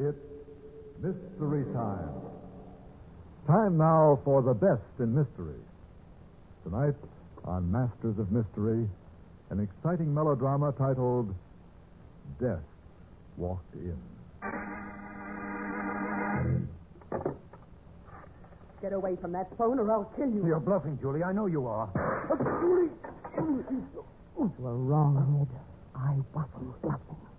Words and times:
It's 0.00 0.16
Mystery 1.02 1.62
Time. 1.74 2.08
Time 3.46 3.76
now 3.76 4.18
for 4.24 4.40
the 4.40 4.54
best 4.54 4.80
in 4.98 5.14
mystery. 5.14 5.60
Tonight, 6.64 6.94
on 7.44 7.70
Masters 7.70 8.18
of 8.18 8.32
Mystery, 8.32 8.88
an 9.50 9.60
exciting 9.60 10.14
melodrama 10.14 10.72
titled 10.78 11.34
Death 12.40 12.64
Walked 13.36 13.74
In. 13.74 13.98
Get 18.80 18.94
away 18.94 19.16
from 19.20 19.32
that 19.32 19.50
phone 19.58 19.78
or 19.78 19.92
I'll 19.92 20.10
kill 20.16 20.30
you. 20.30 20.46
You're 20.46 20.60
bluffing, 20.60 20.98
Julie. 21.02 21.22
I 21.22 21.32
know 21.32 21.44
you 21.44 21.66
are. 21.66 21.90
Oh, 22.30 22.36
Julie! 23.36 23.68
You 24.38 24.52
were 24.58 24.76
wrong, 24.76 25.46
Ed. 25.46 25.60
I 25.94 26.14
wasn't 26.32 26.80
bluffing. 26.80 27.29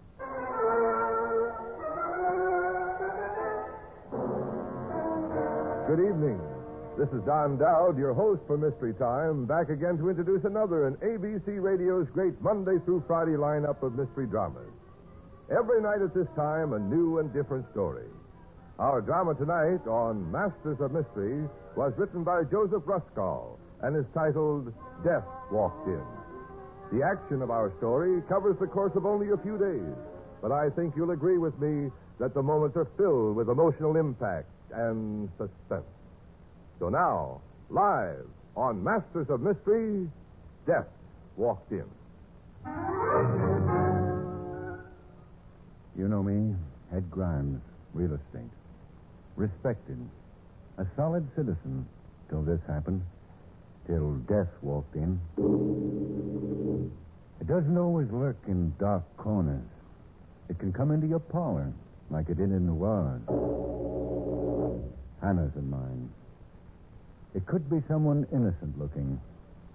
Good 5.91 6.07
evening. 6.07 6.39
This 6.97 7.09
is 7.09 7.19
Don 7.27 7.57
Dowd, 7.57 7.99
your 7.99 8.13
host 8.13 8.39
for 8.47 8.55
Mystery 8.57 8.93
Time, 8.93 9.43
back 9.43 9.67
again 9.67 9.97
to 9.97 10.07
introduce 10.07 10.45
another 10.45 10.87
in 10.87 10.95
ABC 11.03 11.61
Radio's 11.61 12.07
great 12.13 12.31
Monday 12.39 12.79
through 12.85 13.03
Friday 13.07 13.35
lineup 13.35 13.83
of 13.83 13.99
mystery 13.99 14.25
dramas. 14.25 14.71
Every 15.51 15.81
night 15.81 15.99
at 16.01 16.15
this 16.15 16.29
time, 16.33 16.71
a 16.71 16.79
new 16.79 17.19
and 17.19 17.27
different 17.33 17.69
story. 17.73 18.07
Our 18.79 19.01
drama 19.01 19.35
tonight 19.35 19.85
on 19.85 20.31
Masters 20.31 20.79
of 20.79 20.93
Mystery 20.93 21.43
was 21.75 21.91
written 21.97 22.23
by 22.23 22.45
Joseph 22.45 22.87
Ruscoll 22.87 23.59
and 23.83 23.93
is 23.97 24.07
titled 24.13 24.71
Death 25.03 25.27
Walked 25.51 25.91
In. 25.91 26.07
The 26.95 27.03
action 27.03 27.41
of 27.41 27.51
our 27.51 27.69
story 27.79 28.23
covers 28.29 28.55
the 28.61 28.67
course 28.67 28.95
of 28.95 29.05
only 29.05 29.31
a 29.31 29.43
few 29.43 29.57
days, 29.59 29.91
but 30.41 30.53
I 30.53 30.69
think 30.69 30.95
you'll 30.95 31.11
agree 31.11 31.37
with 31.37 31.59
me 31.59 31.91
that 32.17 32.33
the 32.33 32.41
moments 32.41 32.77
are 32.77 32.87
filled 32.95 33.35
with 33.35 33.49
emotional 33.49 33.97
impact 33.97 34.47
and 34.73 35.29
suspense. 35.37 35.85
So 36.79 36.89
now, 36.89 37.41
live 37.69 38.25
on 38.55 38.83
Masters 38.83 39.27
of 39.29 39.41
Mystery, 39.41 40.09
Death 40.65 40.87
Walked 41.37 41.71
In. 41.71 41.85
You 45.97 46.07
know 46.07 46.23
me, 46.23 46.55
Ed 46.95 47.09
Grimes, 47.11 47.61
real 47.93 48.13
estate. 48.13 48.49
Respected. 49.35 49.97
A 50.77 50.85
solid 50.95 51.27
citizen 51.35 51.85
till 52.29 52.41
this 52.41 52.59
happened. 52.67 53.01
Till 53.87 54.15
death 54.27 54.49
walked 54.61 54.95
in. 54.95 55.19
It 57.39 57.47
doesn't 57.47 57.77
always 57.77 58.07
lurk 58.11 58.37
in 58.47 58.73
dark 58.79 59.03
corners. 59.17 59.65
It 60.49 60.59
can 60.59 60.71
come 60.71 60.91
into 60.91 61.07
your 61.07 61.19
parlor 61.19 61.71
like 62.11 62.27
it 62.29 62.37
did 62.37 62.51
in 62.51 62.67
New 62.67 62.75
Orleans. 62.75 63.27
Hannah's 65.21 65.55
in 65.55 65.69
mine. 65.69 66.09
It 67.33 67.45
could 67.45 67.69
be 67.69 67.81
someone 67.87 68.27
innocent 68.33 68.77
looking, 68.77 69.19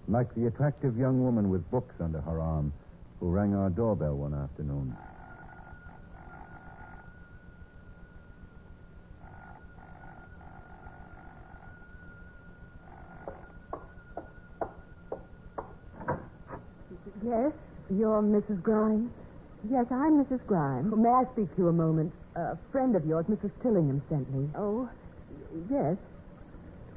like 0.06 0.32
the 0.34 0.46
attractive 0.46 0.98
young 0.98 1.22
woman 1.22 1.48
with 1.48 1.68
books 1.70 1.94
under 1.98 2.20
her 2.20 2.38
arm 2.38 2.72
who 3.20 3.30
rang 3.30 3.54
our 3.54 3.70
doorbell 3.70 4.14
one 4.14 4.34
afternoon. 4.34 4.94
Yes? 17.24 17.52
You're 17.88 18.22
Mrs. 18.22 18.62
Grimes? 18.62 19.10
Yes, 19.70 19.86
I'm 19.90 20.22
Mrs. 20.22 20.46
Grimes. 20.46 20.94
May 20.94 21.08
I 21.08 21.24
speak 21.32 21.50
to 21.56 21.62
you 21.62 21.68
a 21.68 21.72
moment? 21.72 22.12
A 22.36 22.58
friend 22.70 22.94
of 22.94 23.06
yours, 23.06 23.24
Mrs. 23.30 23.50
Tillingham, 23.62 24.02
sent 24.10 24.30
me. 24.30 24.46
Oh, 24.54 24.88
yes. 25.70 25.96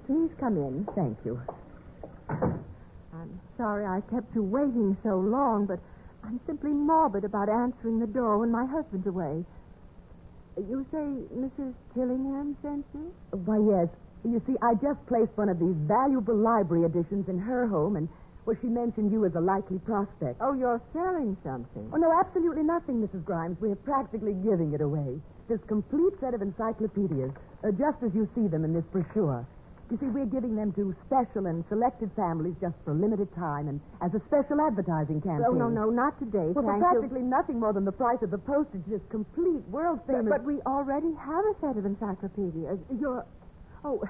Please 0.05 0.29
come 0.37 0.57
in. 0.57 0.85
Thank 0.95 1.17
you. 1.23 1.39
I'm 2.29 3.39
sorry 3.57 3.85
I 3.85 4.01
kept 4.11 4.35
you 4.35 4.43
waiting 4.43 4.97
so 5.01 5.17
long, 5.17 5.65
but 5.65 5.79
I'm 6.25 6.41
simply 6.45 6.71
morbid 6.71 7.23
about 7.23 7.47
answering 7.47 7.99
the 7.99 8.07
door 8.07 8.39
when 8.39 8.51
my 8.51 8.65
husband's 8.65 9.07
away. 9.07 9.45
You 10.57 10.85
say 10.91 11.07
Mrs. 11.33 11.73
Tillingham 11.93 12.57
sent 12.61 12.85
you? 12.93 13.13
Why, 13.31 13.59
yes. 13.59 13.87
You 14.25 14.41
see, 14.45 14.55
I 14.61 14.73
just 14.73 14.99
placed 15.07 15.31
one 15.37 15.47
of 15.47 15.57
these 15.57 15.75
valuable 15.87 16.35
library 16.35 16.83
editions 16.83 17.29
in 17.29 17.39
her 17.39 17.65
home, 17.65 17.95
and, 17.95 18.09
well, 18.49 18.57
she 18.65 18.67
mentioned 18.67 19.13
you 19.13 19.29
as 19.29 19.35
a 19.37 19.39
likely 19.39 19.77
prospect. 19.85 20.41
Oh, 20.41 20.57
you're 20.57 20.81
selling 20.89 21.37
something. 21.45 21.85
Oh, 21.93 22.01
no, 22.01 22.09
absolutely 22.17 22.65
nothing, 22.65 22.97
Mrs. 22.97 23.23
Grimes. 23.23 23.61
We're 23.61 23.77
practically 23.77 24.33
giving 24.41 24.73
it 24.73 24.81
away. 24.81 25.21
This 25.45 25.61
complete 25.69 26.17
set 26.17 26.33
of 26.33 26.41
encyclopedias, 26.41 27.29
uh, 27.61 27.69
just 27.77 28.01
as 28.01 28.09
you 28.17 28.25
see 28.33 28.49
them 28.49 28.65
in 28.65 28.73
this 28.73 28.85
brochure. 28.89 29.45
You 29.93 30.01
see, 30.01 30.09
we're 30.09 30.25
giving 30.25 30.55
them 30.57 30.73
to 30.81 30.97
special 31.05 31.45
and 31.45 31.61
selected 31.69 32.09
families 32.17 32.57
just 32.57 32.73
for 32.85 32.89
a 32.89 32.97
limited 32.97 33.29
time 33.37 33.69
and 33.69 33.77
as 34.01 34.09
a 34.17 34.21
special 34.25 34.57
advertising 34.65 35.21
campaign. 35.21 35.45
Oh, 35.45 35.53
no, 35.53 35.69
no, 35.69 35.93
not 35.93 36.17
today. 36.17 36.49
Well, 36.49 36.65
for 36.65 36.73
thank 36.73 36.81
practically 36.81 37.21
nothing 37.21 37.59
more 37.61 37.73
than 37.73 37.85
the 37.85 37.93
price 37.93 38.21
of 38.25 38.33
the 38.33 38.41
postage, 38.41 38.81
this 38.89 39.01
complete 39.13 39.61
world 39.69 40.01
famous. 40.09 40.25
But, 40.25 40.41
but 40.41 40.43
we 40.49 40.57
already 40.65 41.13
have 41.21 41.45
a 41.45 41.53
set 41.61 41.77
of 41.77 41.85
encyclopedias. 41.85 42.81
You're. 42.97 43.25
Oh, 43.85 44.01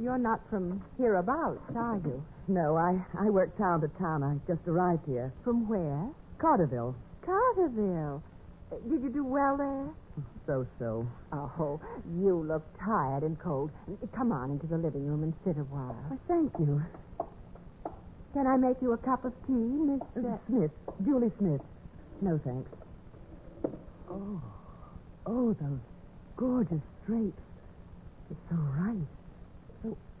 you're 0.00 0.18
not 0.18 0.40
from 0.50 0.82
hereabouts, 0.98 1.60
are 1.76 2.00
you? 2.04 2.22
No, 2.48 2.76
I, 2.76 2.98
I 3.18 3.30
work 3.30 3.56
town 3.58 3.80
to 3.82 3.88
town. 3.98 4.22
I 4.22 4.36
just 4.50 4.66
arrived 4.66 5.06
here. 5.06 5.32
From 5.44 5.68
where? 5.68 6.08
Carterville. 6.38 6.94
Carterville. 7.24 8.22
Uh, 8.72 8.76
Did 8.88 9.02
you 9.02 9.10
do 9.10 9.24
well 9.24 9.56
there? 9.56 9.86
So 10.46 10.66
so. 10.78 11.06
Oh, 11.32 11.80
you 12.20 12.34
look 12.42 12.62
tired 12.84 13.22
and 13.22 13.38
cold. 13.38 13.70
Come 14.14 14.32
on 14.32 14.50
into 14.50 14.66
the 14.66 14.76
living 14.76 15.06
room 15.06 15.22
and 15.22 15.32
sit 15.44 15.56
a 15.56 15.64
while. 15.64 15.96
Thank 16.28 16.52
you. 16.58 16.82
Can 18.34 18.46
I 18.46 18.56
make 18.56 18.76
you 18.82 18.92
a 18.92 18.98
cup 18.98 19.24
of 19.24 19.32
tea, 19.46 19.52
Miss 19.52 20.00
Uh, 20.16 20.36
Smith. 20.48 20.70
Julie 21.04 21.30
Smith. 21.38 21.60
No, 22.20 22.40
thanks. 22.44 22.70
Oh. 24.10 24.42
Oh, 25.26 25.52
those 25.60 25.78
gorgeous 26.36 26.82
drapes. 27.06 27.40
It's 28.30 28.40
so 28.50 28.56
right. 28.56 29.06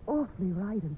Awfully 0.06 0.52
right 0.52 0.82
and 0.82 0.96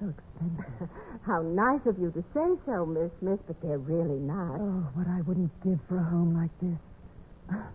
so 0.00 0.08
expensive. 0.08 0.88
How 1.26 1.42
nice 1.42 1.84
of 1.86 1.98
you 1.98 2.10
to 2.12 2.22
say 2.34 2.48
so, 2.66 2.86
Miss 2.86 3.10
Smith, 3.20 3.40
but 3.46 3.60
they're 3.62 3.78
really 3.78 4.18
not. 4.18 4.56
Oh, 4.60 4.88
what 4.94 5.06
I 5.08 5.20
wouldn't 5.22 5.50
give 5.62 5.78
for 5.88 5.98
a 5.98 6.04
home 6.04 6.34
like 6.34 6.50
this. 6.60 7.56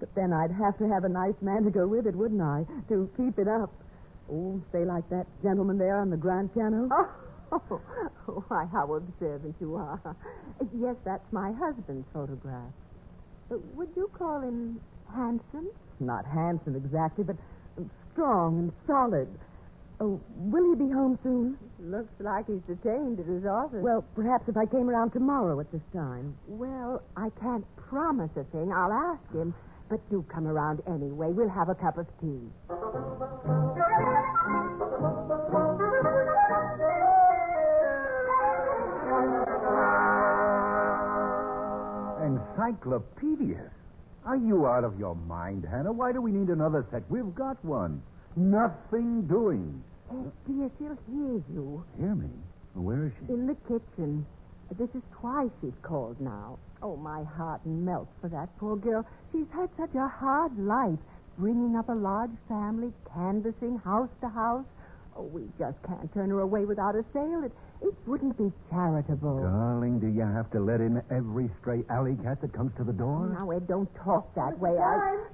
But 0.00 0.14
then 0.14 0.32
I'd 0.32 0.50
have 0.50 0.78
to 0.78 0.88
have 0.88 1.04
a 1.04 1.10
nice 1.10 1.34
man 1.42 1.62
to 1.64 1.70
go 1.70 1.86
with 1.86 2.06
it, 2.06 2.16
wouldn't 2.16 2.40
I? 2.40 2.64
To 2.88 3.06
keep 3.18 3.38
it 3.38 3.46
up. 3.46 3.70
Oh, 4.32 4.58
say 4.72 4.82
like 4.86 5.06
that 5.10 5.26
gentleman 5.42 5.76
there 5.76 5.98
on 6.00 6.08
the 6.10 6.16
grand 6.16 6.52
piano. 6.54 6.88
Oh, 7.52 8.42
why, 8.46 8.64
how 8.72 8.94
observant 8.94 9.56
you 9.60 9.74
are. 9.74 10.00
Yes, 10.80 10.94
that's 11.04 11.24
my 11.32 11.50
husband's 11.50 12.06
photograph. 12.12 12.70
Uh, 13.50 13.56
Would 13.74 13.88
you 13.96 14.08
call 14.16 14.40
him 14.40 14.80
handsome? 15.12 15.68
Not 15.98 16.24
handsome 16.26 16.76
exactly, 16.76 17.24
but 17.24 17.34
strong 18.12 18.58
and 18.60 18.72
solid. 18.86 19.26
Oh, 20.02 20.18
will 20.34 20.70
he 20.70 20.76
be 20.86 20.90
home 20.90 21.18
soon? 21.22 21.58
Looks 21.78 22.12
like 22.20 22.46
he's 22.46 22.62
detained 22.66 23.20
at 23.20 23.26
his 23.26 23.44
office. 23.44 23.82
Well, 23.82 24.02
perhaps 24.14 24.48
if 24.48 24.56
I 24.56 24.64
came 24.64 24.88
around 24.88 25.10
tomorrow 25.12 25.60
at 25.60 25.70
this 25.72 25.82
time. 25.92 26.34
Well, 26.48 27.02
I 27.18 27.28
can't 27.38 27.64
promise 27.76 28.30
a 28.36 28.44
thing. 28.44 28.72
I'll 28.72 28.92
ask 28.92 29.20
him. 29.34 29.54
But 29.90 30.00
do 30.08 30.24
come 30.32 30.46
around 30.46 30.80
anyway. 30.86 31.28
We'll 31.32 31.50
have 31.50 31.68
a 31.68 31.74
cup 31.74 31.98
of 31.98 32.06
tea. 32.20 32.40
Encyclopedias? 42.24 43.70
Are 44.24 44.36
you 44.36 44.66
out 44.66 44.84
of 44.84 44.98
your 44.98 45.14
mind, 45.14 45.66
Hannah? 45.70 45.92
Why 45.92 46.12
do 46.12 46.20
we 46.20 46.30
need 46.30 46.48
another 46.48 46.86
set? 46.90 47.02
We've 47.10 47.34
got 47.34 47.62
one. 47.64 48.02
Nothing 48.36 49.26
doing. 49.26 49.82
Oh, 50.12 50.32
dear, 50.46 50.70
she'll 50.78 50.98
hear 51.08 51.42
you. 51.54 51.84
Hear 51.98 52.14
me? 52.14 52.28
Where 52.74 53.06
is 53.06 53.12
she? 53.18 53.32
In 53.32 53.46
the 53.46 53.54
kitchen. 53.68 54.26
This 54.78 54.88
is 54.94 55.02
twice 55.20 55.50
she's 55.60 55.74
called 55.82 56.20
now. 56.20 56.58
Oh, 56.82 56.96
my 56.96 57.22
heart 57.24 57.64
melts 57.64 58.12
for 58.20 58.28
that 58.28 58.48
poor 58.58 58.76
girl. 58.76 59.04
She's 59.32 59.46
had 59.52 59.68
such 59.78 59.94
a 59.94 60.08
hard 60.08 60.56
life, 60.58 60.98
bringing 61.38 61.76
up 61.76 61.88
a 61.88 61.94
large 61.94 62.30
family, 62.48 62.92
canvassing 63.12 63.78
house 63.84 64.08
to 64.20 64.28
house. 64.28 64.64
Oh, 65.16 65.22
we 65.24 65.42
just 65.58 65.76
can't 65.86 66.12
turn 66.14 66.30
her 66.30 66.40
away 66.40 66.64
without 66.64 66.94
a 66.94 67.04
sale. 67.12 67.42
It, 67.44 67.52
it 67.82 67.94
wouldn't 68.06 68.38
be 68.38 68.52
charitable. 68.70 69.42
Darling, 69.42 69.98
do 69.98 70.06
you 70.06 70.22
have 70.22 70.50
to 70.52 70.60
let 70.60 70.80
in 70.80 71.02
every 71.10 71.50
stray 71.60 71.82
alley 71.90 72.16
cat 72.22 72.40
that 72.40 72.52
comes 72.52 72.72
to 72.76 72.84
the 72.84 72.92
door? 72.92 73.36
Now, 73.38 73.50
Ed, 73.50 73.66
don't 73.66 73.92
talk 73.96 74.32
that 74.34 74.58
way. 74.58 74.76
I... 74.78 75.24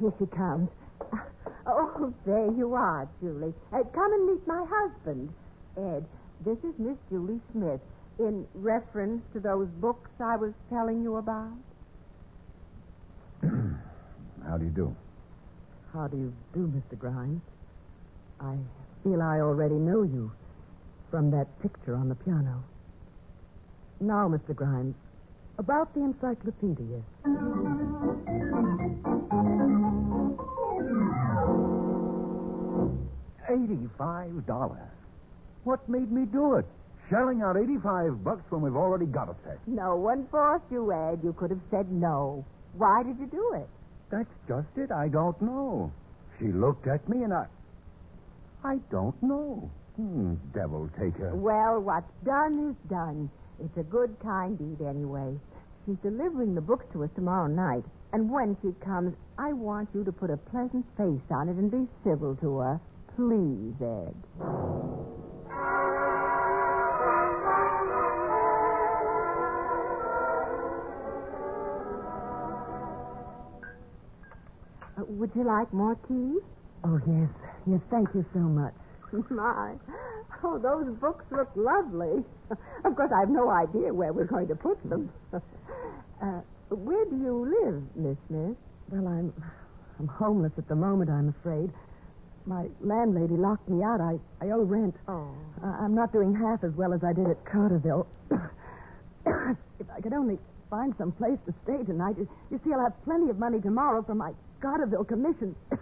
Here 0.00 0.12
she 0.18 0.26
comes. 0.26 0.68
Oh, 1.66 2.12
there 2.26 2.50
you 2.52 2.74
are, 2.74 3.06
Julie. 3.20 3.52
Uh, 3.72 3.84
come 3.94 4.12
and 4.12 4.26
meet 4.26 4.46
my 4.46 4.64
husband. 4.68 5.32
Ed, 5.76 6.04
this 6.44 6.58
is 6.58 6.74
Miss 6.78 6.96
Julie 7.10 7.38
Smith, 7.52 7.80
in 8.18 8.46
reference 8.54 9.22
to 9.34 9.40
those 9.40 9.68
books 9.80 10.10
I 10.18 10.36
was 10.36 10.52
telling 10.70 11.02
you 11.02 11.16
about. 11.16 11.52
How 13.42 14.56
do 14.56 14.64
you 14.64 14.70
do? 14.70 14.96
How 15.92 16.08
do 16.08 16.16
you 16.16 16.32
do, 16.54 16.66
Mr. 16.66 16.98
Grimes? 16.98 17.42
I 18.40 18.56
feel 19.04 19.20
I 19.22 19.40
already 19.40 19.74
know 19.76 20.02
you 20.02 20.32
from 21.10 21.30
that 21.32 21.46
picture 21.60 21.94
on 21.94 22.08
the 22.08 22.14
piano. 22.14 22.64
Now, 24.00 24.28
Mr. 24.28 24.56
Grimes, 24.56 24.94
about 25.58 25.92
the 25.94 26.00
encyclopedia. 26.00 27.02
Eighty-five 33.50 34.46
dollars. 34.46 34.78
What 35.64 35.88
made 35.88 36.12
me 36.12 36.24
do 36.24 36.54
it? 36.54 36.66
Shelling 37.10 37.42
out 37.42 37.56
eighty-five 37.56 38.22
bucks 38.22 38.42
when 38.50 38.62
we've 38.62 38.76
already 38.76 39.06
got 39.06 39.28
a 39.28 39.34
set. 39.44 39.58
No 39.66 39.96
one 39.96 40.28
forced 40.30 40.64
you, 40.70 40.92
Ed. 40.92 41.18
You 41.24 41.32
could 41.32 41.50
have 41.50 41.60
said 41.70 41.90
no. 41.90 42.44
Why 42.74 43.02
did 43.02 43.18
you 43.18 43.26
do 43.26 43.54
it? 43.54 43.68
That's 44.10 44.30
just 44.46 44.68
it. 44.76 44.92
I 44.92 45.08
don't 45.08 45.40
know. 45.42 45.92
She 46.38 46.46
looked 46.52 46.86
at 46.86 47.08
me 47.08 47.24
and 47.24 47.32
I. 47.34 47.46
I 48.62 48.78
don't 48.90 49.20
know. 49.22 49.68
Hmm, 49.96 50.34
devil 50.54 50.88
take 50.98 51.16
her. 51.16 51.34
Well, 51.34 51.80
what's 51.80 52.12
done 52.24 52.70
is 52.70 52.88
done. 52.88 53.30
It's 53.58 53.76
a 53.76 53.82
good, 53.82 54.16
kind 54.22 54.56
deed 54.56 54.86
anyway. 54.86 55.34
She's 55.84 55.96
delivering 56.02 56.54
the 56.54 56.60
books 56.60 56.86
to 56.92 57.02
us 57.04 57.10
tomorrow 57.16 57.48
night. 57.48 57.84
And 58.12 58.30
when 58.30 58.56
she 58.62 58.72
comes, 58.84 59.14
I 59.38 59.52
want 59.52 59.88
you 59.94 60.04
to 60.04 60.12
put 60.12 60.30
a 60.30 60.36
pleasant 60.36 60.86
face 60.96 61.26
on 61.30 61.48
it 61.48 61.56
and 61.56 61.70
be 61.70 61.86
civil 62.04 62.36
to 62.36 62.58
her. 62.58 62.80
Please, 63.16 63.74
Ed. 63.80 64.14
Uh, 74.98 75.04
would 75.08 75.30
you 75.34 75.44
like 75.44 75.72
more 75.72 75.94
tea? 76.08 76.38
Oh, 76.84 77.00
yes. 77.06 77.28
Yes, 77.66 77.80
thank 77.90 78.08
you 78.14 78.24
so 78.32 78.40
much. 78.40 78.74
My. 79.30 79.74
Oh, 80.42 80.58
those 80.58 80.96
books 80.98 81.24
look 81.30 81.50
lovely. 81.54 82.24
of 82.84 82.96
course, 82.96 83.10
I 83.14 83.20
have 83.20 83.28
no 83.28 83.50
idea 83.50 83.92
where 83.92 84.12
we're 84.12 84.24
going 84.24 84.48
to 84.48 84.56
put 84.56 84.82
them. 84.88 85.10
uh, 85.32 86.40
where 86.70 87.04
do 87.04 87.16
you 87.16 87.60
live, 87.62 87.82
Miss 87.94 88.16
Smith? 88.28 88.56
Well, 88.88 89.06
I'm 89.06 89.32
I'm 89.98 90.08
homeless 90.08 90.52
at 90.56 90.66
the 90.66 90.74
moment, 90.74 91.10
I'm 91.10 91.28
afraid. 91.40 91.70
My 92.50 92.66
landlady 92.80 93.36
locked 93.36 93.68
me 93.68 93.84
out. 93.84 94.00
I, 94.00 94.18
I 94.42 94.50
owe 94.50 94.62
rent. 94.64 94.96
Oh. 95.06 95.30
I, 95.62 95.68
I'm 95.84 95.94
not 95.94 96.12
doing 96.12 96.34
half 96.34 96.64
as 96.64 96.72
well 96.72 96.92
as 96.92 97.04
I 97.04 97.12
did 97.12 97.28
at 97.30 97.44
Carterville. 97.44 98.08
if 99.78 99.86
I 99.88 100.00
could 100.02 100.12
only 100.12 100.36
find 100.68 100.92
some 100.98 101.12
place 101.12 101.38
to 101.46 101.54
stay 101.62 101.84
tonight. 101.84 102.16
You, 102.18 102.28
you 102.50 102.60
see, 102.64 102.72
I'll 102.72 102.80
have 102.82 103.04
plenty 103.04 103.30
of 103.30 103.38
money 103.38 103.60
tomorrow 103.60 104.02
for 104.02 104.16
my 104.16 104.32
Carterville 104.60 105.04
commission. 105.06 105.54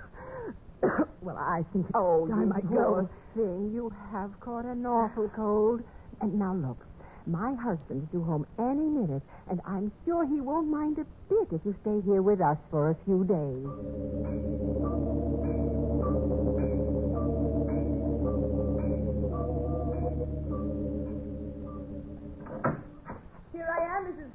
well, 1.22 1.38
I 1.38 1.64
think 1.72 1.86
Oh, 1.94 2.28
I 2.54 2.60
poor 2.60 3.02
go. 3.02 3.08
thing. 3.34 3.72
You 3.74 3.90
have 4.12 4.38
caught 4.40 4.66
an 4.66 4.84
awful 4.84 5.30
cold. 5.34 5.82
And 6.20 6.38
now 6.38 6.52
look, 6.54 6.84
my 7.26 7.54
husband's 7.54 8.10
due 8.12 8.22
home 8.24 8.46
any 8.58 8.84
minute, 8.88 9.22
and 9.48 9.62
I'm 9.64 9.90
sure 10.04 10.26
he 10.26 10.42
won't 10.42 10.68
mind 10.68 10.98
a 10.98 11.06
bit 11.30 11.48
if 11.50 11.62
you 11.64 11.74
stay 11.80 12.02
here 12.04 12.20
with 12.20 12.42
us 12.42 12.58
for 12.70 12.90
a 12.90 12.96
few 13.06 13.24
days. 13.24 15.27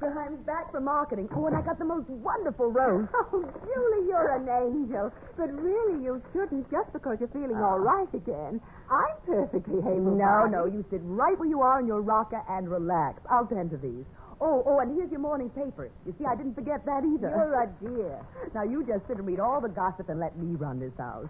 I 0.04 0.26
am, 0.26 0.36
back 0.44 0.70
from 0.70 0.84
marketing. 0.84 1.28
Oh, 1.34 1.46
and 1.46 1.56
I 1.56 1.62
got 1.62 1.78
the 1.78 1.84
most 1.84 2.08
wonderful 2.08 2.70
rose. 2.70 3.08
Oh, 3.32 3.40
Julie, 3.40 4.06
you're 4.06 4.36
an 4.36 4.46
angel. 4.48 5.10
But 5.36 5.50
really, 5.52 6.04
you 6.04 6.22
shouldn't 6.32 6.70
just 6.70 6.92
because 6.92 7.16
you're 7.18 7.32
feeling 7.32 7.56
all 7.56 7.80
ah. 7.80 7.88
right 7.96 8.12
again. 8.14 8.60
I'm 8.90 9.16
perfectly 9.26 9.78
able. 9.80 10.14
No, 10.14 10.46
no, 10.46 10.66
you 10.66 10.84
sit 10.90 11.00
right 11.02 11.38
where 11.38 11.48
you 11.48 11.62
are 11.62 11.80
in 11.80 11.86
your 11.86 12.02
rocker 12.02 12.42
and 12.48 12.68
relax. 12.68 13.20
I'll 13.30 13.46
tend 13.46 13.70
to 13.70 13.76
these. 13.78 14.04
Oh, 14.40 14.62
oh, 14.66 14.78
and 14.80 14.94
here's 14.94 15.10
your 15.10 15.20
morning 15.20 15.48
paper. 15.50 15.90
You 16.06 16.14
see, 16.18 16.24
I 16.26 16.36
didn't 16.36 16.54
forget 16.54 16.84
that 16.84 17.02
either. 17.04 17.30
You're 17.30 17.62
a 17.62 17.68
dear. 17.80 18.20
Now, 18.54 18.62
you 18.62 18.84
just 18.86 19.06
sit 19.08 19.16
and 19.16 19.26
read 19.26 19.40
all 19.40 19.60
the 19.60 19.68
gossip 19.68 20.08
and 20.08 20.20
let 20.20 20.36
me 20.36 20.54
run 20.54 20.78
this 20.78 20.92
house. 20.98 21.28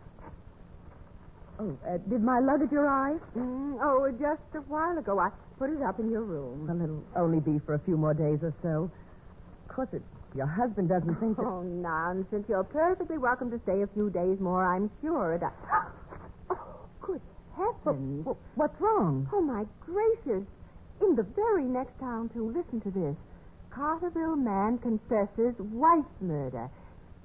Oh, 1.58 1.78
uh, 1.86 1.98
did 2.10 2.22
my 2.22 2.40
luggage 2.40 2.72
arrive? 2.72 3.20
Mm, 3.36 3.78
oh, 3.80 4.10
just 4.18 4.42
a 4.54 4.60
while 4.66 4.98
ago, 4.98 5.20
I 5.20 5.30
put 5.58 5.70
it 5.70 5.82
up 5.82 6.00
in 6.00 6.10
your 6.10 6.22
room. 6.22 6.66
Well, 6.66 6.82
it'll 6.82 7.04
only 7.14 7.38
be 7.38 7.60
for 7.64 7.74
a 7.74 7.78
few 7.78 7.96
more 7.96 8.14
days 8.14 8.40
or 8.42 8.52
so. 8.62 8.90
Of 9.68 9.74
course, 9.74 9.88
it, 9.92 10.02
your 10.34 10.46
husband 10.46 10.88
doesn't 10.88 11.14
think 11.20 11.36
that... 11.36 11.46
Oh, 11.46 11.62
nonsense. 11.62 12.46
You're 12.48 12.64
perfectly 12.64 13.18
welcome 13.18 13.50
to 13.52 13.60
stay 13.62 13.82
a 13.82 13.86
few 13.94 14.10
days 14.10 14.40
more, 14.40 14.64
I'm 14.64 14.90
sure. 15.00 15.34
And 15.34 15.44
I... 15.44 15.50
Oh, 16.50 16.86
good 17.00 17.20
heavens. 17.56 18.26
Well, 18.26 18.36
what's 18.56 18.78
wrong? 18.80 19.28
Oh, 19.32 19.40
my 19.40 19.64
gracious. 19.86 20.44
In 21.00 21.14
the 21.14 21.22
very 21.22 21.64
next 21.64 21.98
town, 22.00 22.30
too. 22.34 22.50
Listen 22.50 22.80
to 22.82 22.90
this. 22.90 23.16
Carterville 23.70 24.36
man 24.36 24.78
confesses 24.78 25.54
wife 25.58 26.04
murder. 26.20 26.68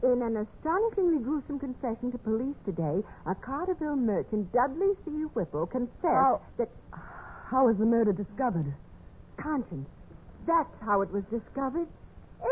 In 0.01 0.21
an 0.21 0.37
astonishingly 0.37 1.19
gruesome 1.23 1.59
confession 1.59 2.11
to 2.11 2.17
police 2.17 2.55
today, 2.65 3.03
a 3.25 3.35
Carterville 3.35 3.97
merchant, 3.97 4.51
Dudley 4.53 4.93
C. 5.03 5.11
Whipple, 5.33 5.67
confessed 5.67 6.01
How- 6.03 6.41
that 6.57 6.69
How 6.91 7.65
was 7.65 7.77
the 7.77 7.85
murder 7.85 8.13
discovered? 8.13 8.73
conscience. 9.37 9.89
That's 10.45 10.73
how 10.81 11.01
it 11.01 11.11
was 11.11 11.23
discovered. 11.25 11.87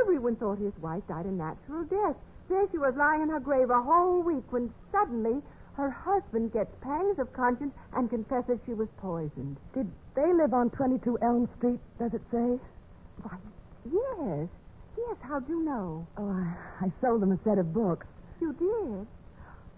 Everyone 0.02 0.36
thought 0.36 0.58
his 0.58 0.78
wife 0.82 1.06
died 1.08 1.26
a 1.26 1.32
natural 1.32 1.84
death. 1.86 2.16
There 2.50 2.68
she 2.70 2.78
was 2.78 2.96
lying 2.96 3.22
in 3.22 3.30
her 3.30 3.40
grave 3.40 3.70
a 3.70 3.82
whole 3.82 4.22
week 4.24 4.52
when 4.52 4.74
suddenly 4.92 5.42
her 5.76 5.90
husband 5.90 6.52
gets 6.52 6.74
pangs 6.82 7.20
of 7.20 7.32
conscience 7.34 7.74
and 7.94 8.10
confesses 8.10 8.60
she 8.66 8.74
was 8.74 8.90
poisoned. 8.98 9.58
Did 9.74 9.90
they 10.16 10.34
live 10.34 10.54
on 10.54 10.70
22 10.72 11.18
Elm 11.22 11.48
Street, 11.58 11.80
does 12.00 12.14
it 12.14 12.22
say? 12.32 12.60
Why, 13.24 13.38
yes. 13.86 14.50
Yes, 14.98 15.18
how'd 15.22 15.48
you 15.48 15.64
know? 15.64 16.08
Oh, 16.18 16.30
I, 16.30 16.86
I 16.86 16.92
sold 17.02 17.22
them 17.22 17.32
a 17.32 17.40
set 17.44 17.58
of 17.58 17.74
books. 17.74 18.06
You 18.42 18.54
did? 18.54 19.08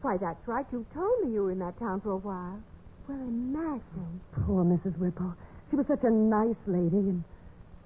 Why, 0.01 0.17
that's 0.17 0.47
right. 0.47 0.65
You 0.71 0.85
told 0.93 1.25
me 1.27 1.33
you 1.33 1.43
were 1.43 1.51
in 1.51 1.59
that 1.59 1.77
town 1.77 2.01
for 2.01 2.11
a 2.11 2.17
while. 2.17 2.59
Well, 3.07 3.17
imagine. 3.19 4.21
Poor 4.45 4.63
Mrs. 4.63 4.97
Whipple. 4.97 5.33
She 5.69 5.75
was 5.75 5.85
such 5.87 6.03
a 6.03 6.09
nice 6.09 6.55
lady, 6.67 6.97
and 6.97 7.23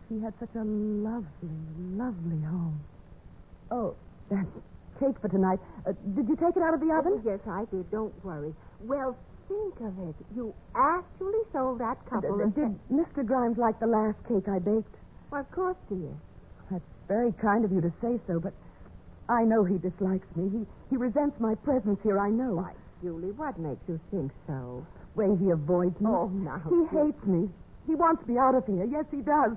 she 0.08 0.20
had 0.22 0.34
such 0.40 0.54
a 0.56 0.64
lovely, 0.64 1.58
lovely 1.98 2.42
home. 2.46 2.80
Oh, 3.72 3.96
that 4.30 4.46
cake 5.00 5.16
for 5.22 5.30
tonight. 5.30 5.60
Uh, 5.88 5.94
did 6.16 6.30
you 6.30 6.36
take 6.36 6.56
it 6.56 6.62
out 6.62 6.74
of 6.76 6.80
the 6.82 6.94
oven? 6.94 7.22
Yes, 7.26 7.40
I 7.50 7.66
did. 7.72 7.90
Don't 7.90 8.14
worry. 8.24 8.54
Well, 8.82 9.18
think 9.48 9.74
of 9.82 9.98
it. 10.08 10.16
You 10.36 10.54
actually 10.76 11.42
sold 11.52 11.80
that 11.80 11.98
couple 12.10 12.42
Uh, 12.42 12.46
did 12.54 12.78
Mr. 12.92 13.26
Grimes 13.26 13.58
like 13.58 13.80
the 13.80 13.88
last 13.88 14.18
cake 14.28 14.48
I 14.48 14.60
baked? 14.60 14.94
Well, 15.32 15.42
of 15.42 15.52
course, 15.52 15.78
dear. 15.90 16.14
That's 16.72 16.84
very 17.08 17.32
kind 17.42 17.66
of 17.66 17.72
you 17.72 17.82
to 17.82 17.92
say 18.02 18.20
so, 18.28 18.40
but 18.40 18.54
I 19.30 19.44
know 19.44 19.64
he 19.64 19.78
dislikes 19.78 20.28
me. 20.36 20.50
He, 20.50 20.66
he 20.90 20.98
resents 20.98 21.40
my 21.40 21.56
presence 21.56 22.00
here, 22.04 22.20
I 22.20 22.30
know. 22.30 22.56
Why, 22.56 22.74
Julie, 23.02 23.32
what 23.32 23.58
makes 23.60 23.82
you 23.88 24.00
think 24.12 24.32
so? 24.48 24.86
The 25.16 25.22
way 25.28 25.38
he 25.38 25.50
avoids 25.52 26.00
me. 26.02 26.08
Oh, 26.10 26.28
now, 26.30 26.60
He 26.66 26.70
Julie. 26.70 27.12
hates 27.12 27.26
me. 27.26 27.50
He 27.88 27.96
wants 27.96 28.26
me 28.28 28.38
out 28.38 28.56
of 28.56 28.66
here. 28.66 28.86
Yes, 28.86 29.06
he 29.12 29.22
does. 29.22 29.52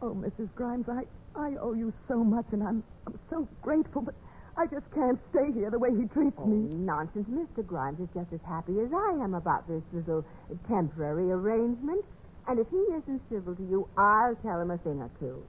Oh, 0.00 0.14
Mrs. 0.14 0.48
Grimes, 0.54 0.86
I, 0.88 1.02
I 1.34 1.56
owe 1.60 1.74
you 1.74 1.92
so 2.06 2.22
much, 2.22 2.46
and 2.52 2.62
I'm, 2.62 2.82
I'm 3.06 3.18
so 3.28 3.48
grateful, 3.62 4.02
but 4.02 4.14
I 4.56 4.66
just 4.66 4.86
can't 4.94 5.18
stay 5.30 5.50
here 5.52 5.70
the 5.70 5.78
way 5.78 5.90
he 5.90 6.06
treats 6.06 6.36
Oh, 6.38 6.46
me. 6.46 6.68
nonsense. 6.76 7.26
Mr. 7.28 7.66
Grimes 7.66 7.98
is 8.00 8.08
just 8.14 8.32
as 8.32 8.40
happy 8.46 8.78
as 8.80 8.88
I 8.92 9.10
am 9.22 9.34
about 9.34 9.66
this 9.68 9.82
little 9.92 10.24
temporary 10.68 11.30
arrangement. 11.30 12.04
And 12.46 12.58
if 12.58 12.68
he 12.70 12.76
isn't 12.96 13.20
civil 13.30 13.54
to 13.56 13.62
you, 13.62 13.88
I'll 13.98 14.34
tell 14.36 14.60
him 14.60 14.70
a 14.70 14.78
thing 14.78 15.02
or 15.02 15.10
two. 15.20 15.42